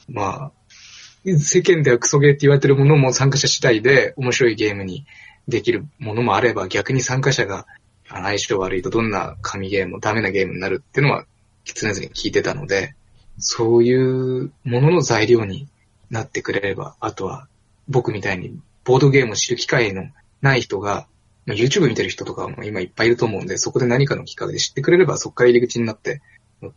[0.09, 5.05] まあ、世間ではクソゲーって言われてるものも参加者次第で面白いゲームに
[5.47, 7.67] できるものもあれば、逆に参加者が
[8.13, 11.25] 相性悪いとどんな神ゲームもダメなゲームになるっていうのは
[11.65, 12.95] 常々聞いてたので、
[13.37, 15.67] そういうものの材料に
[16.09, 17.47] なってくれれば、あとは
[17.87, 20.09] 僕みたいにボードゲームを知る機会の
[20.41, 21.07] ない人が、
[21.45, 26.21] まあ YouTube 見てる人とかも今いっぱいいると思うんで、そこで何かのきっかけで知ってくれれば、そこから入り口になって、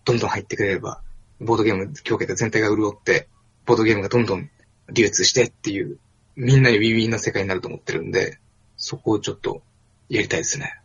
[0.05, 1.01] どんどん入ってくれれば、
[1.41, 3.29] ボードゲーム協会が全体が潤って、
[3.67, 4.51] ボードゲームがどんどん
[4.93, 5.99] 流通してっていう、
[6.37, 8.39] みんなにウィンウィンな世界になると思ってるんで、
[8.77, 9.63] そこをちょっと
[10.09, 10.79] やりたいですね。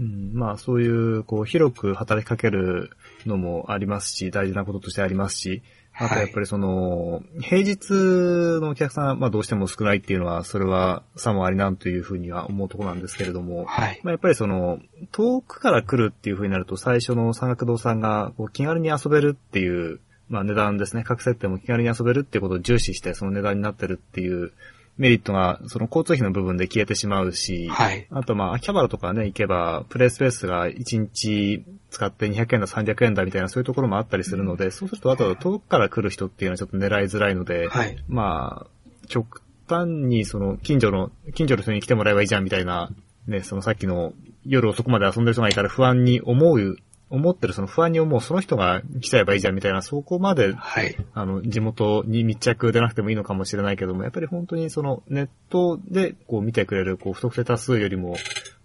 [0.00, 2.90] うん、まあそういう、こう、広く働きかける
[3.26, 5.62] のもありますし、大事なこととしてありますし、
[6.00, 14.00] あとやっぱりその、平日のお客さん、まあどうしても少ないっていうのは、それはさもありなんというふうには思うところなんですけれども、はい。
[14.04, 14.78] まあやっぱりその、
[15.10, 24.52] 遠くから来るっていうふうになると、最初の山岳堂さんがこう気軽に遊べるっていう、まあ値段ですね、各設定も気軽に遊べるっていうことを重視して、その値段になってるっていう
[24.98, 28.06] メリットが、その交通費の部分で消えてしまうし、はい。
[28.10, 37.96] あとまあ、秋葉原とかね、行けば、プレイスペースが1日使って200円だ、300円だみたいなそういうところもあったりするので、そうするとあと遠くから来る人っていうのはちょっと狙いづらいので、はい。
[38.08, 42.90] まあ、極端にその近所の、近所の人に来てもらえばいいじゃんみたいな、
[43.28, 46.76] ね、そのさっきの夜遅くまで遊んでる人がいたら不安に思う、
[47.10, 50.96] 思ってるその不安に思うその人が来ちゃえばいいじゃんみたいな、そこまではい。
[51.14, 58.16] あの、地元に密着でなくてもいいのかもしれないけども、やっぱり本当にそのネットでこう見てくれるこう不特定多数よりも、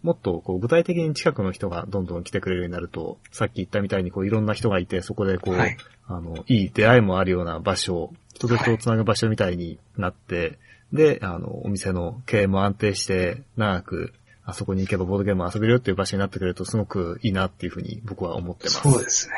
[0.01, 5.77] もっとこう具体的に近くの人がどんどん来てくれるようになると、さっき言ったみたいにこういろんな人がいて、そこでこう、はい
[6.07, 10.59] あの、いい出会いもあるような場所、人と人をつなぐ場所みたいになって、
[10.91, 14.13] で、あの、お店の経営も安定して、長く、
[14.45, 18.81] あそこに行けばボードゲーム遊べるよっていう場所になってくれるとすごくいいなっていうふうに僕は思ってます。
[18.81, 19.35] そうですね。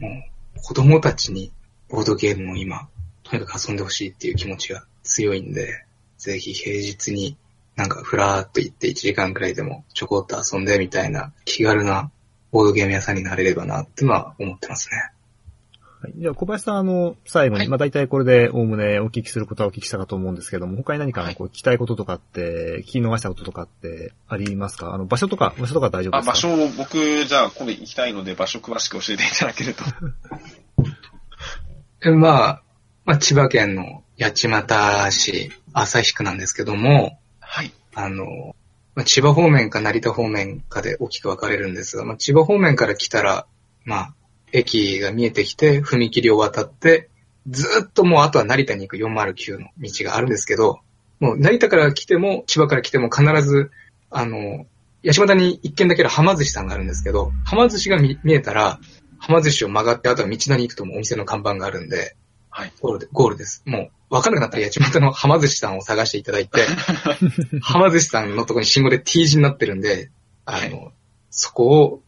[0.00, 0.08] も
[0.56, 1.52] う、子供たちに
[1.88, 2.88] ボードゲームを今、
[3.22, 5.84] とにかく遊んでほしいっていう気持ちが強いんで、
[6.16, 7.36] ぜひ平日に
[7.76, 12.10] なんかふらーっと行って1時間くらいでもちょこっと遊んでみたいな気軽な
[12.50, 15.10] ボードゲーム屋さんになれればなってのは思ってますね。
[16.06, 17.68] はい、じゃあ小林さん、あの、最後に、はい。
[17.68, 21.34] まあ大体これでおおむねお聞きすることはお聞きしたかと思うんですけども、他に何かはい。
[21.34, 24.94] こう聞きたいこととかって、聞き逃したこととかってありますか？
[24.94, 26.48] あの、場所とか、場所とか大丈夫あ、ですか？
[26.48, 29.82] 場所を僕、じゃあ今度行きたいので場所詳しく教えていただけると。
[32.04, 32.62] えまあ、
[33.04, 37.72] まあ、千葉県の八街市旭区なんですけども、はい。
[37.94, 38.54] あの、
[38.94, 43.46] まあ、千葉方面か成田方面かで大きく分かれるんですが、まあ、千葉方面から来たら、
[43.84, 44.14] まあ、
[44.52, 47.08] 駅が見えてきて、踏切を渡って、
[47.48, 50.80] ずーっともうあとは成田に行く409の道があるんですけど、
[51.20, 53.70] もう成田から来ても、千葉から来ても必ず、
[54.10, 54.66] あの、
[55.04, 58.80] 八幡に一軒だけの浜寿司さんがあるんですけど、浜寿司が見見えたら、
[59.18, 62.16] 浜寿司を曲がって、あとは道なりに行くともうお店の看板があるんで、
[62.50, 62.72] はい。
[62.80, 63.62] ゴールで、ゴールです。
[63.66, 66.66] もう、わかんなくなったら八幡の浜寿司さんを探していただいて、
[67.60, 70.10] 浜寿司さんのところに信号で T 字になってるんで、
[70.44, 70.92] あの、
[71.30, 71.98] そこを、は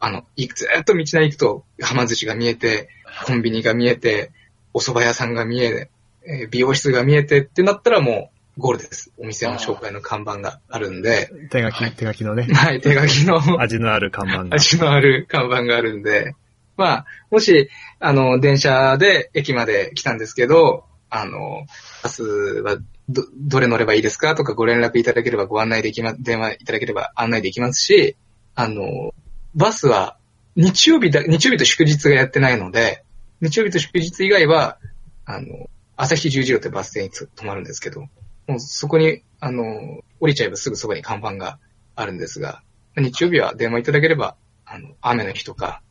[0.00, 2.88] あの、いくずーっと道なり行くと、浜寿司が見えて、
[3.26, 4.32] コンビニが見えて、
[4.72, 5.90] お蕎麦屋さんが見え、
[6.26, 9.12] えー美容室が見えてってなったらもう、ゴールです。
[9.18, 11.92] お店の紹介の看板があるんで、手書き、はい。
[11.92, 13.60] 手書きのね、はい、手書きの。
[13.60, 14.54] 味のある看板が。
[14.54, 16.34] 味のある看板があるんで、
[16.76, 17.68] まあ、もし、
[18.00, 21.66] あの、電車で駅まで来たんですけど、あの、
[22.02, 22.78] バスは
[23.08, 28.16] ど、どれ乗ればいいですかとかご連絡いただければご案内できま、電話いただければ案内できますし、
[28.54, 29.14] あの、
[29.54, 30.16] バスは
[30.56, 33.04] 日曜日だ、日曜日と祝日がやってないので、
[33.40, 34.78] 日曜日と祝日以外は、
[35.24, 38.02] あの、朝日十字路ってバス停につ止まるんですけど、
[38.46, 41.58] もうそこに、あの、降りちゃえばすぐそばに看板が
[41.94, 42.62] あるんですが、
[42.96, 45.82] 日曜日は電話いただければ、あの、雨の日とか、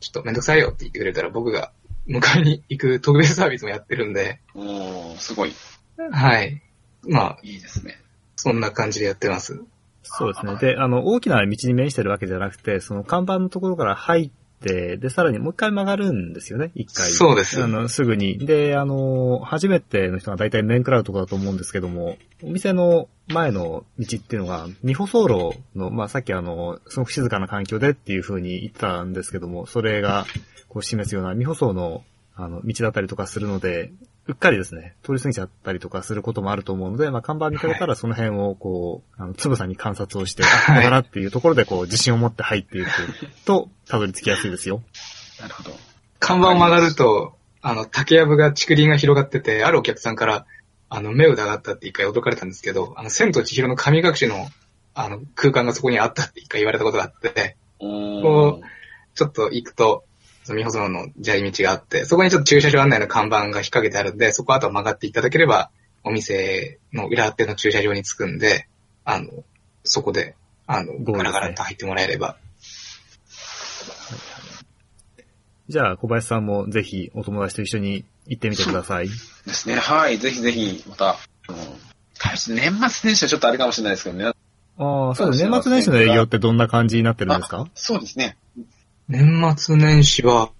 [0.00, 1.72] ちょっとめんどくさいよって言ってくれたら僕が
[2.08, 5.52] 迎えに行く特別サービスもやってるんで、おー、すごい。
[6.10, 6.62] はい。
[7.06, 7.98] まあ、いいですね。
[8.36, 9.62] そんな感じでやってます。
[10.02, 10.56] そうですね。
[10.56, 14.30] で、あの、大きな道に面してるわけじゃなくて、その看板のところから入っ
[14.60, 17.10] て、で、さらにもう一回曲がるんですよね、一回。
[17.10, 18.38] そうですあの、すぐに。
[18.38, 30.26] で、あの、初めての人が大体面食らうところだと思うんですけども、お店の前の道っていうのが、二歩走路の、まあ、さっきあの、すごく静かな環境でっていう風に言ってたんですけども、それが、
[30.68, 33.92] こう示すような二歩走の、あの、道だったりとかするので、
[34.30, 42.88] うっかりですね、通り過ぎちゃったりとかすることもあると思うので、まあ、看板見かけたらその辺をこう、あの、つぶさに観察をして、あ、ここだなっていうところでこう、自信を持って入っていく
[43.44, 44.82] と、たどり着きやすいですよ。
[45.40, 45.72] なるほど。
[46.20, 50.46] 看板を曲がると、あの、竹やぶが竹林が広がってて、あるお客さんから、
[50.88, 54.46] あの、目を疑ったって一回驚かれたんですけど、あの、千と千尋の神隠しの、
[54.94, 58.60] あの、空間がそこにあったって一回言われたことがあって、うーんこ
[59.14, 60.04] ちょっと行くと、
[60.50, 65.70] その美穂園の砂利道があって、そこにちょっと駐車場案内の看板が引っ掛けてあるんで、そこあとは曲がっていただければ、
[66.02, 68.66] お店の裏手の駐車場に着くんで、
[69.04, 69.28] あの、
[69.84, 70.34] そこで、
[70.66, 72.36] あの、ガラガラっと入ってもらえれば。
[75.68, 79.08] じゃあ、小林さんもぜひお友達と一緒に行ってみてください。
[79.08, 79.14] で
[79.52, 79.76] すね。
[79.76, 80.18] はい。
[80.18, 81.56] ぜひぜひ、また、あの、
[82.18, 84.32] 開始年末年始はちょっとあれかもしれないですけどね。
[84.78, 85.48] ああ、そうですね。
[85.48, 87.68] 年末年始の営業ってどんな感じになってるんですか？
[87.74, 88.36] そうですね。
[89.10, 90.52] 年末年始は、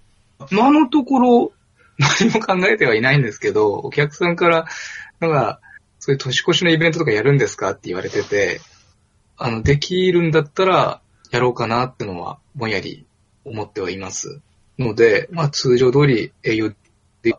[0.51, 1.51] 今のところ
[1.97, 4.65] 何も考えてはいないんですけど、お客さんから、
[5.21, 5.61] なんか、
[5.99, 8.59] そういう年越しのイベントとかやるんですかって言われてて、
[9.37, 13.05] あの、できるんだったらやろうかなってのは、ぼんやり
[13.45, 14.41] 思ってはいます。
[14.77, 16.73] ので、まあ通常通り営業
[17.21, 17.33] で、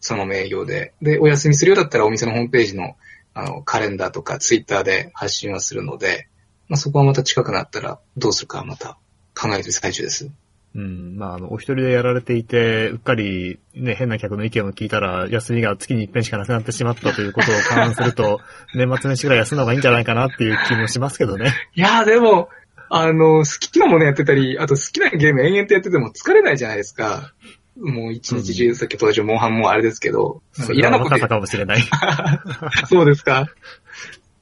[0.00, 2.94] そのまま営業で、で、お休みするようだったらお店のホームページの、
[3.32, 6.28] あの、カレンダーとかツイッターで発信はするので、
[6.68, 8.98] まあそこはまた近くなったらどうするかまた
[9.34, 10.30] 考えてる最中です。
[10.74, 11.16] うん。
[11.16, 18.40] まあ、あの、お一人でやられていて、うっかり、ね、変な客の意見を聞いたら、休みが月に一遍しかなくなってしまったということを勘案すると、
[18.74, 21.52] 年末年始ぐらい休んだ方がいいんじゃないかなっていう気もしますけどね。
[21.74, 22.48] いやーでも、
[22.90, 27.32] あの、好きなものやってたり、あと好きなゲーム延々とやってても疲れないじゃないですか。
[27.80, 30.42] もう一日中、さっき登場モンハンもあれですけど、
[30.72, 31.84] いらなこと若さかもしれない。
[32.88, 33.46] そうですか。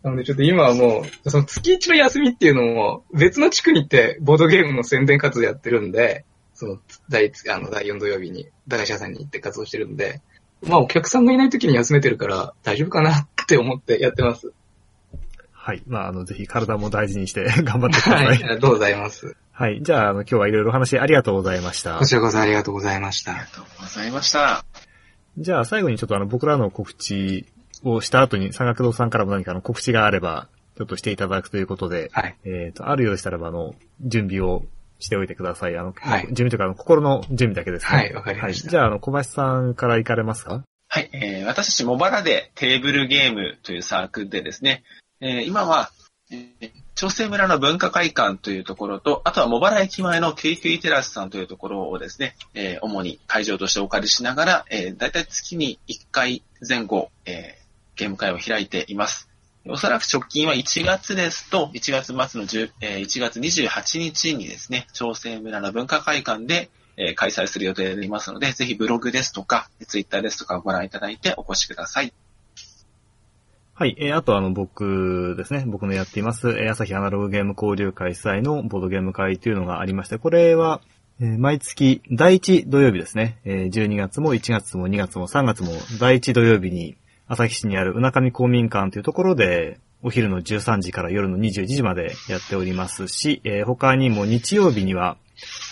[0.07, 6.78] なのでちょっと今はもう、その月一の休みっていうのも、別の地区に行ってボードゲームの宣伝活動やってるんで、その
[7.09, 10.22] 第あの第4土曜日に、駄菓子屋さんに行って活動してるんで、
[10.62, 14.52] まあお客さんがいない時に休めてるから大丈夫かなって思ってやってます。
[15.50, 15.82] はい。
[15.88, 18.14] まあ、あの、ぜひ体も大事にして 頑張ってくださ。
[18.14, 18.28] はいい。
[18.28, 19.34] ありがとうございます。
[19.50, 19.80] はい。
[19.82, 22.07] じゃあ、あの、今日はいろいろお話ありがとうございましたこ。
[22.07, 23.40] ちらこそありがとうございましたあり。
[23.40, 24.64] がとうございました。
[25.36, 27.46] じゃあ、最後にちょっとあの、僕らの告知
[27.93, 32.37] をした後に、三学堂さんからも何かの告知があれば、ちょっとしていただくということで、はい。
[32.45, 34.64] えっ、と、あるようでしたらば、あの、準備を
[34.99, 35.76] しておいてください。
[35.76, 37.99] あの、はい準備というか、心の準備だけですね。
[37.99, 38.70] はいわかりましたはい。
[38.70, 40.62] じゃあ、あの、小林さんから行かれますか？
[40.89, 44.84] はい、えー私たちモバラでテーブルゲームというサークルでですね、
[45.20, 45.91] えー今は、
[46.30, 57.66] えー長生村の文化会館というところと、あとは茂原駅前のキュイキュイテラスさんというところをですね、えー主に会場としてお借りしながら、えー、だいたい月に1回前後、えー
[57.97, 59.28] ゲーム会を開いています。
[59.68, 72.12] おそらく直近は1月ですと、1月末の10、えー1月28日にですね、長生村の文化会館で、えー開催する予定でいますので、ぜひブログですとか、ツイッターですとかをご覧いただいてお越しください。
[73.74, 73.97] はい。
[73.99, 75.64] えーあとあの、僕ですね。
[75.66, 80.80] 僕のやっています、えー朝日アナログゲーム交流会主催のボードゲーム会というのがありまして、これは、
[81.20, 83.38] えー毎月第1土曜日ですね。
[83.44, 86.97] えー12月も1月も2月も3月も第1土曜日に、
[87.29, 95.16] 朝日市にあるうなかみ公民館というところで、お昼の13時から夜の21時までやっておりますし、えー他にも日曜日には、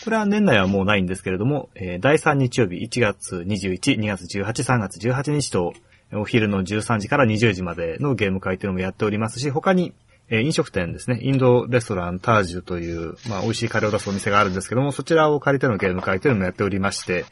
[0.05, 5.75] これは年内はもうないんですけれども、えー第3日曜日1月21、2月18、3月18日と、
[6.13, 9.93] お昼の13時から20時までのゲーム会というのもやっておりますし、他に、
[10.29, 17.25] えー飲食店ですね、インドレストランタージュという、まあ、美味しいカレーを出すお店があるんですけども、そちらを借りてのゲーム会というのもやっておりまして、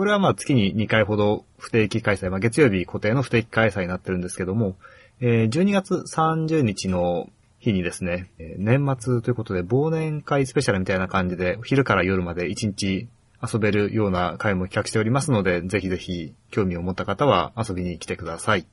[0.00, 4.76] これはまあ月に2回ほど不定期開催、まあ月曜日固定の不定期開催になってるんですけども、
[5.20, 7.28] えー12月30日の
[7.58, 13.08] 日にですね、年末ということで忘年会スペシャルみたいな感じで、昼から夜まで1日
[13.46, 18.64] 遊べるような会も企画しておりますので、ぜひぜひ興味を持った方は遊びに来てください。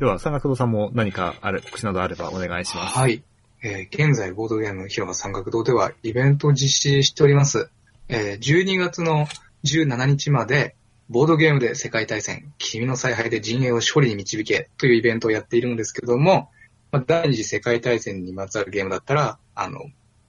[0.00, 2.98] では、三学堂さんも何かあれ、告知などあればお願いします。
[2.98, 3.22] はい。
[3.62, 7.70] えー現在、ボードゲーム広場三角堂ではイベントを実施しております。
[8.10, 9.26] えー12月の
[9.64, 10.76] 17日まで、
[11.08, 16.50] ボードゲームで世界大戦、君の采配で陣営を勝利に導けというイベントをやっているんですけども、
[16.92, 19.80] まあ、第二次世界大戦にまつわるゲームだったら、あの、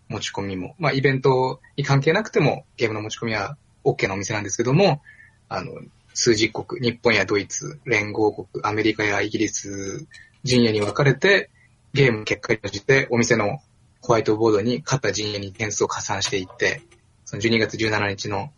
[0.07, 5.01] 持ち込みも、まあ、イベントに関係なくても、ゲームの持ち込みは OK なお店なんですけども、
[5.47, 5.73] あの、
[6.13, 10.07] 数十国、日本やドイツ、連合国、アメリカやイギリス
[10.43, 11.49] 陣営に分かれて、
[11.93, 13.59] ゲーム結果に応じてお店の
[14.01, 16.81] ホワイトボードに勝った陣営に点数を加算していって、
[17.25, 18.51] その12月17日の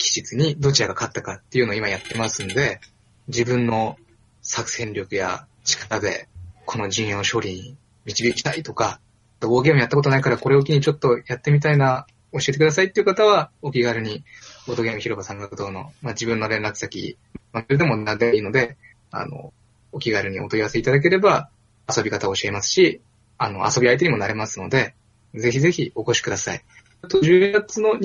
[0.00, 2.80] 期日にどちらが勝ったかっていうのを今やってますんで、
[3.28, 3.96] 自分の
[4.42, 6.28] 作戦力や力で
[6.64, 7.76] この陣営を勝利に
[8.06, 9.00] 導きたいとか、
[9.42, 14.24] ウォーゲームやったことないからこれを機にちょっとやってみたいな、教えてくださいっていう方は、お気軽に、
[14.66, 17.16] ボードゲーム広場三角堂の、まあ、自分の連絡先、
[17.52, 18.76] まあ、それでも何でもいいので、
[19.10, 19.52] あの、
[19.92, 21.50] お気軽にお問い合わせいただければ、
[21.94, 23.00] 遊び方を教えますし、
[23.36, 24.94] あの、遊び相手にもなれますので、
[25.34, 26.62] ぜひぜひお越しください。
[27.02, 27.98] あと、10月の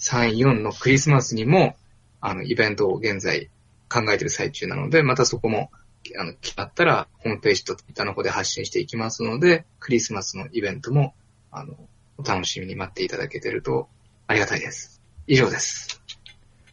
[0.00, 1.76] 23、4のクリスマスにも、
[2.20, 3.50] あの、イベントを現在
[3.88, 5.70] 考えている最中なので、またそこも、
[6.18, 11.14] あの、決まったら、ホームページとツイッターの方で発信していきますので、クリスマスのイベントも、
[11.50, 11.74] あの、
[12.18, 13.88] お楽しみに待っていただけてると
[14.26, 15.00] ありがたいです。
[15.26, 16.00] 以上です。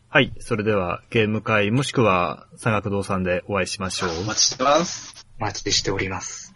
[0.10, 0.34] はい。
[0.40, 4.10] それでは、ゲーム会もしくは、三学堂さんでお会いしましょう。
[4.22, 5.28] お待ちしてます。
[5.40, 6.47] お待ちしております。